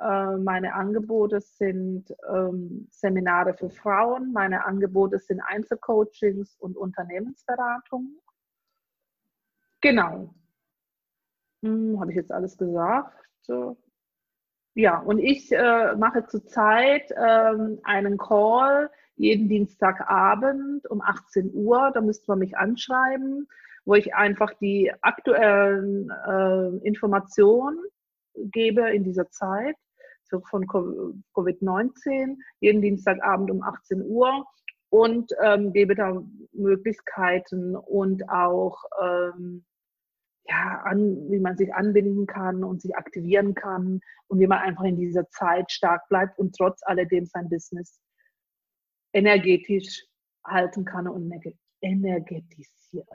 Äh, 0.00 0.36
meine 0.38 0.74
Angebote 0.74 1.40
sind 1.40 2.12
ähm, 2.28 2.88
Seminare 2.90 3.54
für 3.54 3.70
Frauen, 3.70 4.32
meine 4.32 4.64
Angebote 4.64 5.20
sind 5.20 5.40
Einzelcoachings 5.42 6.56
und 6.58 6.76
Unternehmensberatung. 6.76 8.18
Genau. 9.80 10.34
Hm, 11.62 12.00
Habe 12.00 12.10
ich 12.10 12.16
jetzt 12.16 12.32
alles 12.32 12.58
gesagt? 12.58 13.14
Ja, 14.78 15.00
und 15.00 15.18
ich 15.18 15.50
äh, 15.50 15.96
mache 15.96 16.24
zurzeit 16.26 17.12
ähm, 17.16 17.80
einen 17.82 18.16
Call 18.16 18.88
jeden 19.16 19.48
Dienstagabend 19.48 20.88
um 20.88 21.02
18 21.02 21.50
Uhr. 21.52 21.90
Da 21.92 22.00
müsste 22.00 22.26
man 22.28 22.38
mich 22.38 22.56
anschreiben, 22.56 23.48
wo 23.84 23.96
ich 23.96 24.14
einfach 24.14 24.54
die 24.60 24.92
aktuellen 25.00 26.12
äh, 26.28 26.86
Informationen 26.86 27.82
gebe 28.36 28.88
in 28.92 29.02
dieser 29.02 29.28
Zeit 29.30 29.74
so 30.22 30.42
von 30.42 30.64
Covid-19, 30.68 32.36
jeden 32.60 32.80
Dienstagabend 32.80 33.50
um 33.50 33.64
18 33.64 34.04
Uhr 34.06 34.46
und 34.90 35.32
ähm, 35.42 35.72
gebe 35.72 35.96
da 35.96 36.22
Möglichkeiten 36.52 37.74
und 37.74 38.30
auch 38.30 38.84
ähm, 39.02 39.64
ja, 40.48 40.80
an, 40.84 41.30
wie 41.30 41.40
man 41.40 41.56
sich 41.56 41.72
anbinden 41.74 42.26
kann 42.26 42.64
und 42.64 42.80
sich 42.80 42.96
aktivieren 42.96 43.54
kann 43.54 44.00
und 44.28 44.40
wie 44.40 44.46
man 44.46 44.58
einfach 44.58 44.84
in 44.84 44.96
dieser 44.96 45.28
Zeit 45.30 45.70
stark 45.70 46.08
bleibt 46.08 46.38
und 46.38 46.56
trotz 46.56 46.82
alledem 46.84 47.26
sein 47.26 47.48
Business 47.48 48.00
energetisch 49.12 50.04
halten 50.44 50.84
kann 50.84 51.06
und 51.06 51.30
energetisiert. 51.82 53.06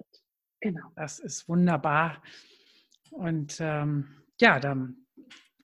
Genau. 0.61 0.91
Das 0.95 1.19
ist 1.19 1.49
wunderbar. 1.49 2.21
Und 3.11 3.57
ähm, 3.59 4.07
ja, 4.39 4.59
dann 4.59 4.97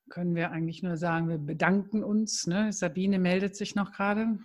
können 0.09 0.35
wir 0.35 0.51
eigentlich 0.51 0.83
nur 0.83 0.97
sagen, 0.97 1.29
wir 1.29 1.37
bedanken 1.37 2.03
uns. 2.03 2.47
Ne? 2.47 2.73
Sabine 2.73 3.19
meldet 3.19 3.55
sich 3.55 3.75
noch 3.75 3.91
gerade. 3.91 4.39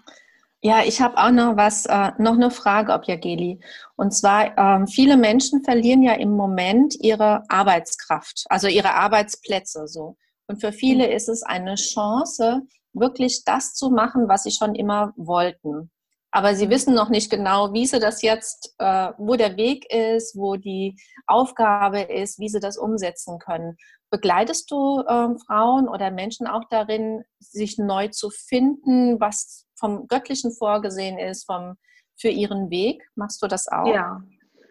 Ja, 0.66 0.82
ich 0.82 1.02
habe 1.02 1.18
auch 1.18 1.30
noch 1.30 1.58
was, 1.58 1.84
äh, 1.84 2.12
noch 2.16 2.32
eine 2.32 2.50
Frage, 2.50 2.94
Objageli. 2.94 3.60
Und 3.96 4.12
zwar, 4.14 4.56
ähm, 4.56 4.86
viele 4.86 5.18
Menschen 5.18 5.62
verlieren 5.62 6.02
ja 6.02 6.14
im 6.14 6.30
Moment 6.30 6.94
ihre 7.00 7.42
Arbeitskraft, 7.50 8.46
also 8.48 8.66
ihre 8.68 8.94
Arbeitsplätze 8.94 9.86
so. 9.86 10.16
Und 10.46 10.62
für 10.62 10.72
viele 10.72 11.12
ist 11.12 11.28
es 11.28 11.42
eine 11.42 11.74
Chance, 11.74 12.62
wirklich 12.94 13.44
das 13.44 13.74
zu 13.74 13.90
machen, 13.90 14.26
was 14.26 14.44
sie 14.44 14.52
schon 14.52 14.74
immer 14.74 15.12
wollten. 15.16 15.90
Aber 16.30 16.54
sie 16.54 16.70
wissen 16.70 16.94
noch 16.94 17.10
nicht 17.10 17.28
genau, 17.30 17.74
wie 17.74 17.84
sie 17.84 18.00
das 18.00 18.22
jetzt, 18.22 18.74
äh, 18.78 19.10
wo 19.18 19.36
der 19.36 19.58
Weg 19.58 19.84
ist, 19.92 20.34
wo 20.34 20.56
die 20.56 20.96
Aufgabe 21.26 22.00
ist, 22.00 22.38
wie 22.38 22.48
sie 22.48 22.60
das 22.60 22.78
umsetzen 22.78 23.38
können. 23.38 23.76
Begleitest 24.14 24.70
du 24.70 25.00
äh, 25.00 25.36
Frauen 25.44 25.88
oder 25.88 26.12
Menschen 26.12 26.46
auch 26.46 26.62
darin, 26.70 27.24
sich 27.40 27.78
neu 27.78 28.06
zu 28.06 28.30
finden, 28.30 29.18
was 29.18 29.66
vom 29.74 30.06
Göttlichen 30.06 30.52
vorgesehen 30.52 31.18
ist, 31.18 31.46
vom, 31.46 31.74
für 32.16 32.28
ihren 32.28 32.70
Weg. 32.70 33.02
Machst 33.16 33.42
du 33.42 33.48
das 33.48 33.66
auch? 33.66 33.92
Ja, 33.92 34.22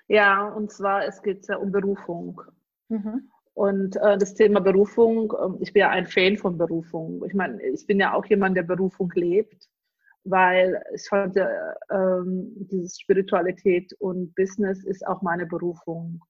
ja 0.08 0.48
und 0.48 0.72
zwar 0.72 1.06
es 1.06 1.22
geht 1.22 1.46
ja 1.50 1.58
um 1.58 1.74
Berufung. 1.74 2.40
Mhm. 2.88 3.30
Und 3.54 3.98
äh, 3.98 4.18
das 4.18 4.34
Thema 4.34 4.62
Berufung, 4.62 5.34
äh, 5.34 5.62
ich 5.62 5.74
bin 5.74 5.82
ja 5.82 5.90
ein 5.90 6.08
Fan 6.08 6.38
von 6.38 6.58
Berufung. 6.58 7.22
Ich 7.26 7.34
meine, 7.34 7.62
ich 7.62 7.86
bin 7.86 8.00
ja 8.00 8.14
auch 8.14 8.26
jemand, 8.28 8.56
der 8.56 8.64
Berufung 8.64 9.12
lebt, 9.14 9.68
weil 10.24 10.82
ich 10.96 11.06
fand, 11.10 11.36
äh, 11.36 11.46
diese 12.72 12.98
Spiritualität 12.98 13.92
und 14.00 14.34
Business 14.36 14.86
ist 14.86 15.06
auch 15.06 15.22
meine 15.22 15.46
Berufung. 15.46 16.24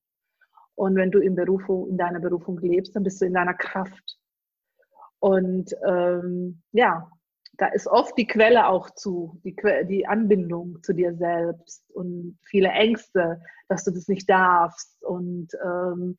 Und 0.75 0.95
wenn 0.95 1.11
du 1.11 1.19
in, 1.19 1.35
Berufung, 1.35 1.89
in 1.89 1.97
deiner 1.97 2.19
Berufung 2.19 2.59
lebst, 2.59 2.95
dann 2.95 3.03
bist 3.03 3.21
du 3.21 3.25
in 3.25 3.33
deiner 3.33 3.53
Kraft. 3.53 4.17
Und 5.19 5.75
ähm, 5.87 6.61
ja, 6.71 7.09
da 7.53 7.67
ist 7.67 7.87
oft 7.87 8.17
die 8.17 8.27
Quelle 8.27 8.67
auch 8.67 8.89
zu, 8.89 9.39
die, 9.43 9.55
die 9.87 10.07
Anbindung 10.07 10.81
zu 10.81 10.93
dir 10.93 11.15
selbst 11.15 11.89
und 11.91 12.39
viele 12.43 12.69
Ängste, 12.69 13.41
dass 13.69 13.83
du 13.83 13.91
das 13.91 14.07
nicht 14.07 14.29
darfst 14.29 15.01
und 15.03 15.49
ähm, 15.63 16.17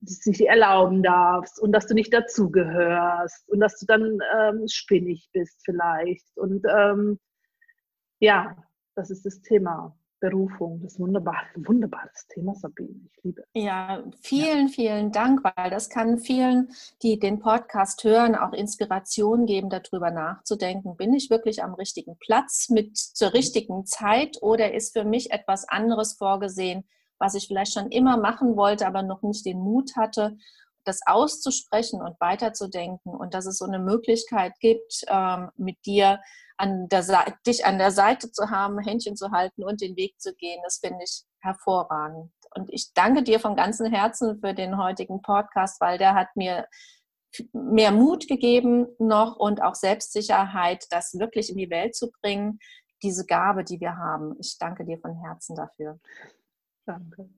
das 0.00 0.26
nicht 0.26 0.42
erlauben 0.42 1.02
darfst 1.02 1.60
und 1.60 1.72
dass 1.72 1.86
du 1.86 1.94
nicht 1.94 2.12
dazugehörst 2.12 3.48
und 3.48 3.60
dass 3.60 3.78
du 3.78 3.86
dann 3.86 4.18
ähm, 4.38 4.68
spinnig 4.68 5.30
bist 5.32 5.62
vielleicht. 5.64 6.36
Und 6.36 6.64
ähm, 6.68 7.18
ja, 8.20 8.56
das 8.94 9.10
ist 9.10 9.24
das 9.24 9.40
Thema. 9.40 9.96
Berufung. 10.30 10.80
Das 10.82 10.94
ist 10.94 11.00
wunderbar, 11.00 11.42
wunderbares 11.56 12.26
Thema, 12.28 12.54
Sabine. 12.54 13.08
Ich 13.12 13.24
liebe 13.24 13.42
es. 13.42 13.48
Ja, 13.54 14.02
vielen, 14.20 14.68
ja. 14.68 14.72
vielen 14.72 15.12
Dank, 15.12 15.42
weil 15.44 15.70
das 15.70 15.88
kann 15.88 16.18
vielen, 16.18 16.68
die 17.02 17.18
den 17.18 17.38
Podcast 17.38 18.02
hören, 18.04 18.34
auch 18.34 18.52
Inspiration 18.52 19.46
geben, 19.46 19.70
darüber 19.70 20.10
nachzudenken. 20.10 20.96
Bin 20.96 21.14
ich 21.14 21.30
wirklich 21.30 21.62
am 21.62 21.74
richtigen 21.74 22.16
Platz 22.18 22.68
mit 22.70 22.96
zur 22.96 23.34
richtigen 23.34 23.86
Zeit 23.86 24.38
oder 24.40 24.74
ist 24.74 24.92
für 24.92 25.04
mich 25.04 25.30
etwas 25.30 25.68
anderes 25.68 26.14
vorgesehen, 26.14 26.84
was 27.18 27.34
ich 27.34 27.46
vielleicht 27.46 27.72
schon 27.72 27.90
immer 27.90 28.16
machen 28.16 28.56
wollte, 28.56 28.86
aber 28.86 29.02
noch 29.02 29.22
nicht 29.22 29.46
den 29.46 29.58
Mut 29.58 29.96
hatte? 29.96 30.36
Das 30.86 31.00
auszusprechen 31.06 32.00
und 32.00 32.18
weiterzudenken 32.20 33.14
und 33.14 33.34
dass 33.34 33.46
es 33.46 33.58
so 33.58 33.64
eine 33.64 33.78
Möglichkeit 33.78 34.54
gibt, 34.60 35.04
ähm, 35.08 35.50
mit 35.56 35.84
dir 35.84 36.20
an 36.56 36.88
der 36.88 37.02
Seite, 37.02 37.34
dich 37.46 37.66
an 37.66 37.78
der 37.78 37.90
Seite 37.90 38.32
zu 38.32 38.50
haben, 38.50 38.78
Händchen 38.78 39.16
zu 39.16 39.30
halten 39.30 39.62
und 39.64 39.80
den 39.80 39.96
Weg 39.96 40.18
zu 40.18 40.34
gehen, 40.34 40.60
das 40.64 40.78
finde 40.78 41.04
ich 41.04 41.24
hervorragend. 41.40 42.32
Und 42.54 42.72
ich 42.72 42.92
danke 42.94 43.22
dir 43.22 43.40
von 43.40 43.56
ganzem 43.56 43.92
Herzen 43.92 44.40
für 44.40 44.54
den 44.54 44.78
heutigen 44.78 45.20
Podcast, 45.20 45.80
weil 45.80 45.98
der 45.98 46.14
hat 46.14 46.28
mir 46.34 46.66
mehr 47.52 47.92
Mut 47.92 48.28
gegeben 48.28 48.86
noch 48.98 49.36
und 49.36 49.62
auch 49.62 49.74
Selbstsicherheit, 49.74 50.86
das 50.90 51.18
wirklich 51.18 51.50
in 51.50 51.58
die 51.58 51.70
Welt 51.70 51.94
zu 51.94 52.10
bringen, 52.22 52.58
diese 53.02 53.26
Gabe, 53.26 53.62
die 53.62 53.80
wir 53.80 53.96
haben. 53.96 54.36
Ich 54.40 54.56
danke 54.58 54.84
dir 54.84 54.98
von 54.98 55.14
Herzen 55.20 55.54
dafür. 55.54 56.00
Danke. 56.86 57.28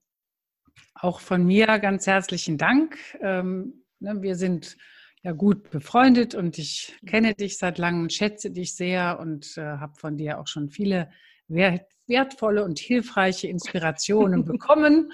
Auch 0.94 1.20
von 1.20 1.44
mir 1.44 1.66
ganz 1.78 2.06
herzlichen 2.06 2.58
Dank. 2.58 2.96
Ähm, 3.20 3.84
ne, 4.00 4.20
wir 4.22 4.36
sind 4.36 4.76
ja 5.22 5.32
gut 5.32 5.70
befreundet 5.70 6.34
und 6.34 6.58
ich 6.58 6.96
kenne 7.06 7.34
dich 7.34 7.58
seit 7.58 7.78
langem, 7.78 8.08
schätze 8.08 8.50
dich 8.50 8.74
sehr 8.74 9.18
und 9.20 9.56
äh, 9.56 9.62
habe 9.62 9.94
von 9.96 10.16
dir 10.16 10.38
auch 10.38 10.46
schon 10.46 10.70
viele 10.70 11.10
wertvolle 11.48 12.64
und 12.64 12.78
hilfreiche 12.78 13.48
Inspirationen 13.48 14.44
bekommen 14.46 15.12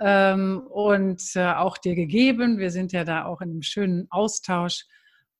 ähm, 0.00 0.62
und 0.68 1.22
äh, 1.34 1.52
auch 1.52 1.78
dir 1.78 1.94
gegeben. 1.94 2.58
Wir 2.58 2.70
sind 2.70 2.92
ja 2.92 3.04
da 3.04 3.24
auch 3.24 3.40
in 3.40 3.50
einem 3.50 3.62
schönen 3.62 4.06
Austausch 4.10 4.84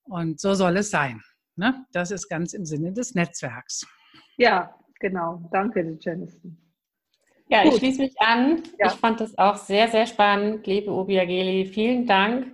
und 0.05 0.41
so 0.41 0.55
soll 0.55 0.77
es 0.79 0.91
sein. 0.91 1.21
Ne? 1.57 1.87
Das 1.93 2.11
ist 2.11 2.29
ganz 2.29 2.53
im 2.53 2.65
Sinne 2.65 2.93
des 2.93 3.15
Netzwerks. 3.15 3.87
Ja, 4.37 4.75
genau. 5.01 5.49
Danke, 5.53 5.99
Jennifer. 6.01 6.39
Ja, 7.55 7.63
Gut. 7.63 7.75
ich 7.75 7.79
schließe 7.79 8.03
mich 8.03 8.21
an. 8.21 8.65
Ja. 8.81 8.89
Ich 8.89 8.95
fand 8.95 9.21
das 9.21 9.39
auch 9.39 9.57
sehr, 9.57 9.87
sehr 9.87 10.09
spannend, 10.09 10.67
liebe 10.67 10.91
Obiageli. 10.91 11.67
Vielen 11.67 12.05
Dank 12.05 12.49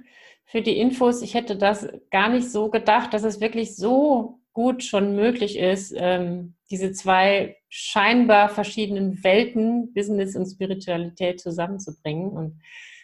für 0.44 0.60
die 0.60 0.78
Infos. 0.78 1.22
Ich 1.22 1.32
hätte 1.32 1.56
das 1.56 1.88
gar 2.10 2.28
nicht 2.28 2.50
so 2.50 2.68
gedacht, 2.68 3.14
dass 3.14 3.22
es 3.22 3.40
wirklich 3.40 3.76
so 3.76 4.40
gut 4.52 4.84
schon 4.84 5.16
möglich 5.16 5.58
ist, 5.58 5.94
ähm, 5.96 6.54
diese 6.70 6.92
zwei 6.92 7.56
scheinbar 7.70 8.50
verschiedenen 8.50 9.24
Welten, 9.24 9.94
Business 9.94 10.36
und 10.36 10.44
Spiritualität 10.44 11.40
zusammenzubringen. 11.40 12.28
Und 12.32 12.60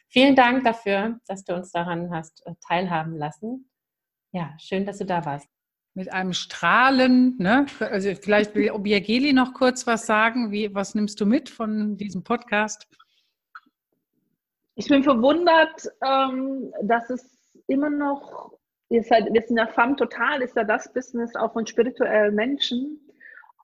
vielen 0.09 0.37
Dank 0.37 0.65
dafür, 0.65 1.19
dass 1.27 1.45
du 1.45 1.55
uns 1.55 1.71
daran 1.73 2.11
hast 2.11 2.47
äh, 2.47 2.53
teilhaben 2.69 3.17
lassen. 3.17 3.71
Ja, 4.33 4.55
schön, 4.59 4.85
dass 4.85 4.99
du 4.99 5.07
da 5.07 5.25
warst. 5.25 5.49
Mit 5.97 6.13
einem 6.13 6.35
Strahlen, 6.35 7.39
ne? 7.39 7.65
Also 7.81 8.15
vielleicht 8.15 8.55
will 8.55 8.71
Obiageli 8.71 9.33
noch 9.33 9.55
kurz 9.55 9.87
was 9.87 10.05
sagen. 10.05 10.53
Wie, 10.53 10.75
was 10.75 10.95
nimmst 10.95 11.19
du 11.23 11.25
mit 11.25 11.49
von 11.49 11.97
diesem 11.97 12.23
Podcast? 12.23 12.87
Ich 14.75 14.89
bin 14.89 15.03
verwundert, 15.03 15.91
ähm, 16.05 16.71
dass 16.83 17.09
es 17.09 17.59
immer 17.67 17.89
noch, 17.89 18.59
ihr 18.91 19.03
seid, 19.03 19.33
wir 19.33 19.41
sind 19.41 19.57
ja 19.57 19.67
FAM 19.69 19.97
total, 19.97 20.43
ist 20.43 20.55
ja 20.55 20.65
das 20.65 20.93
Business 20.93 21.35
auch 21.35 21.55
von 21.55 21.67
spirituellen 21.67 22.35
Menschen. 22.35 23.01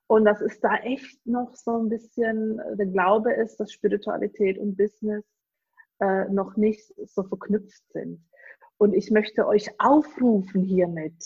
Und 0.07 0.25
das 0.25 0.41
ist 0.41 0.65
da 0.65 0.77
echt 0.77 1.27
noch 1.27 1.55
so 1.55 1.83
ein 1.83 1.91
bisschen, 1.91 2.63
der 2.79 2.87
Glaube 2.87 3.35
ist, 3.35 3.61
dass 3.61 3.73
Spiritualität 3.73 4.57
und 4.57 4.79
Business 4.79 5.23
äh, 6.01 6.31
noch 6.31 6.57
nicht 6.57 6.95
so 7.05 7.25
verknüpft 7.25 7.83
sind. 7.93 8.27
Und 8.79 8.95
ich 8.95 9.11
möchte 9.11 9.47
euch 9.47 9.69
aufrufen 9.79 10.63
hiermit, 10.63 11.23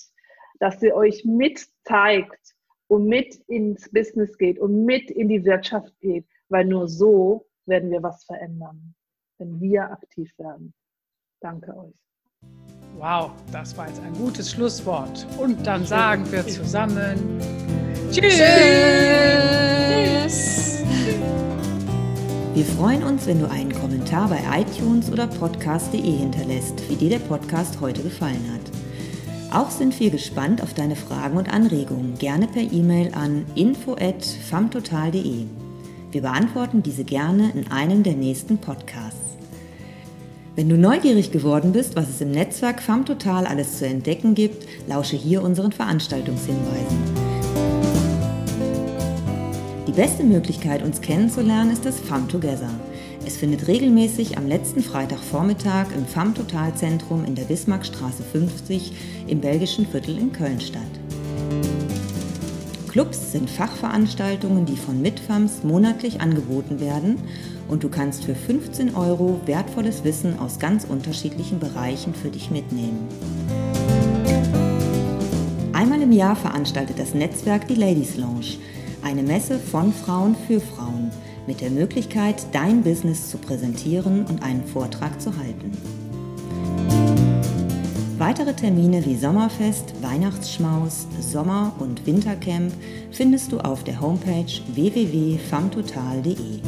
dass 0.59 0.83
ihr 0.83 0.95
euch 0.95 1.25
mit 1.25 1.67
zeigt 1.85 2.55
und 2.89 3.07
mit 3.07 3.35
ins 3.49 3.91
Business 3.91 4.37
geht 4.39 4.59
und 4.59 4.85
mit 4.85 5.11
in 5.11 5.29
die 5.29 5.45
Wirtschaft 5.45 5.93
geht, 6.01 6.27
weil 6.49 6.65
nur 6.65 6.89
so 6.89 7.47
werden 7.67 7.91
wir 7.91 8.03
was 8.03 8.25
verändern, 8.25 8.95
wenn 9.39 9.61
wir 9.61 9.91
aktiv 9.91 10.33
werden. 10.39 10.73
Danke 11.41 11.77
euch. 11.77 11.95
Wow, 12.97 13.33
das 13.53 13.77
war 13.77 13.89
jetzt 13.89 14.01
ein 14.03 14.15
gutes 14.15 14.51
Schlusswort. 14.53 15.27
Und 15.39 15.67
dann 15.67 15.85
sagen 15.85 16.25
wir 16.33 16.47
zusammen 16.47 17.39
Tschüss. 18.11 18.39
Tschüss. 18.39 19.27
Wir 22.55 22.65
freuen 22.65 23.03
uns, 23.03 23.27
wenn 23.27 23.39
du 23.39 23.51
einen 23.51 23.71
Kommentar 23.71 24.31
bei 24.31 24.41
iTunes 24.59 25.13
oder 25.13 25.27
podcast.de 25.27 26.01
hinterlässt, 26.01 26.89
wie 26.89 26.97
dir 26.97 27.11
der 27.11 27.19
Podcast 27.19 27.83
heute 27.83 28.03
gefallen 28.03 28.51
hat. 28.51 28.86
Auch 29.53 29.71
sind 29.71 29.99
wir 30.01 30.11
gespannt 30.11 30.63
auf 30.63 30.75
deine 30.75 30.97
Fragen 30.97 31.37
und 31.37 31.53
Anregungen, 31.53 32.19
gerne 32.19 32.49
per 32.49 32.63
E-Mail 32.63 33.13
an 33.15 33.47
info@famtotal.de. 33.55 35.45
Wir 36.11 36.23
beantworten 36.23 36.83
diese 36.83 37.05
gerne 37.05 37.53
in 37.55 37.71
einem 37.71 38.03
der 38.03 38.15
nächsten 38.15 38.59
Podcasts. 38.59 39.37
Wenn 40.57 40.69
du 40.69 40.77
neugierig 40.77 41.33
geworden 41.33 41.73
bist, 41.73 41.97
was 41.97 42.09
es 42.09 42.21
im 42.21 42.31
Netzwerk 42.31 42.83
FAMTotal 42.83 43.47
alles 43.47 43.79
zu 43.79 43.87
entdecken 43.87 44.35
gibt, 44.35 44.67
lausche 44.89 45.17
hier 45.17 45.43
unseren 45.43 45.71
Veranstaltungshinweisen. 45.71 46.99
Die 49.87 49.93
beste 49.93 50.25
Möglichkeit, 50.25 50.83
uns 50.83 51.01
kennenzulernen, 51.01 51.71
ist 51.71 51.85
das 51.85 52.01
FAM 52.01 52.29
Together. 52.29 52.71
Es 53.27 53.39
findet 53.39 53.67
regelmäßig 53.67 54.39
am 54.39 54.47
letzten 54.47 54.85
Freitagvormittag 54.85 55.89
im 55.97 56.07
FAM 56.07 56.37
Total 56.37 56.73
Zentrum 56.77 57.25
in 57.25 57.35
der 57.35 57.43
Bismarckstraße 57.43 58.23
50 58.23 58.93
im 59.27 59.41
belgischen 59.41 59.85
Viertel 59.85 60.17
in 60.17 60.31
Köln 60.31 60.61
statt. 60.61 60.83
Clubs 62.89 63.33
sind 63.33 63.51
Fachveranstaltungen, 63.51 64.65
die 64.65 64.77
von 64.77 65.03
Mitfams 65.03 65.65
monatlich 65.65 66.21
angeboten 66.21 66.79
werden 66.79 67.19
und 67.67 67.83
du 67.83 67.89
kannst 67.89 68.25
für 68.25 68.37
15 68.37 68.95
Euro 68.95 69.41
wertvolles 69.45 70.05
Wissen 70.05 70.39
aus 70.39 70.61
ganz 70.61 70.85
unterschiedlichen 70.85 71.59
Bereichen 71.59 72.15
für 72.15 72.31
dich 72.31 72.53
mitnehmen. 72.53 73.09
Einmal 75.73 76.01
im 76.01 76.13
Jahr 76.13 76.37
veranstaltet 76.37 77.01
das 77.01 77.13
Netzwerk 77.13 77.67
die 77.67 77.75
Ladies 77.75 78.17
Lounge– 78.17 78.59
eine 79.07 79.23
Messe 79.23 79.61
von 79.61 79.93
Frauen 79.93 80.35
für 80.49 80.61
Frauen 80.61 81.13
mit 81.47 81.61
der 81.61 81.71
Möglichkeit, 81.71 82.47
dein 82.53 82.83
Business 82.83 83.31
zu 83.31 83.39
präsentieren 83.39 84.27
und 84.27 84.43
einen 84.43 84.65
Vortrag 84.65 85.21
zu 85.21 85.37
halten. 85.37 85.73
Weitere 88.19 88.55
Termine 88.55 89.05
wie 89.05 89.17
Sommerfest, 89.17 89.93
Weihnachtsschmaus, 90.01 91.07
Sommer- 91.21 91.75
und 91.79 92.07
Wintercamp 92.07 92.73
findest 93.11 93.53
du 93.53 93.59
auf 93.61 93.85
der 93.85 94.01
Homepage 94.01 94.47
www.famtotal.de. 94.75 96.61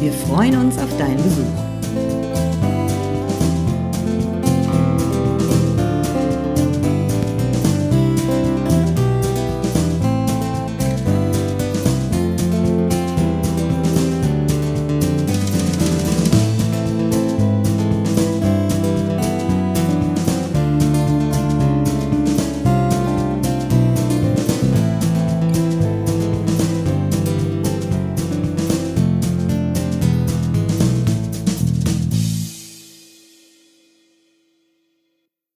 Wir 0.00 0.12
freuen 0.12 0.56
uns 0.56 0.76
auf 0.76 0.98
deinen 0.98 1.22
Besuch. 1.22 2.47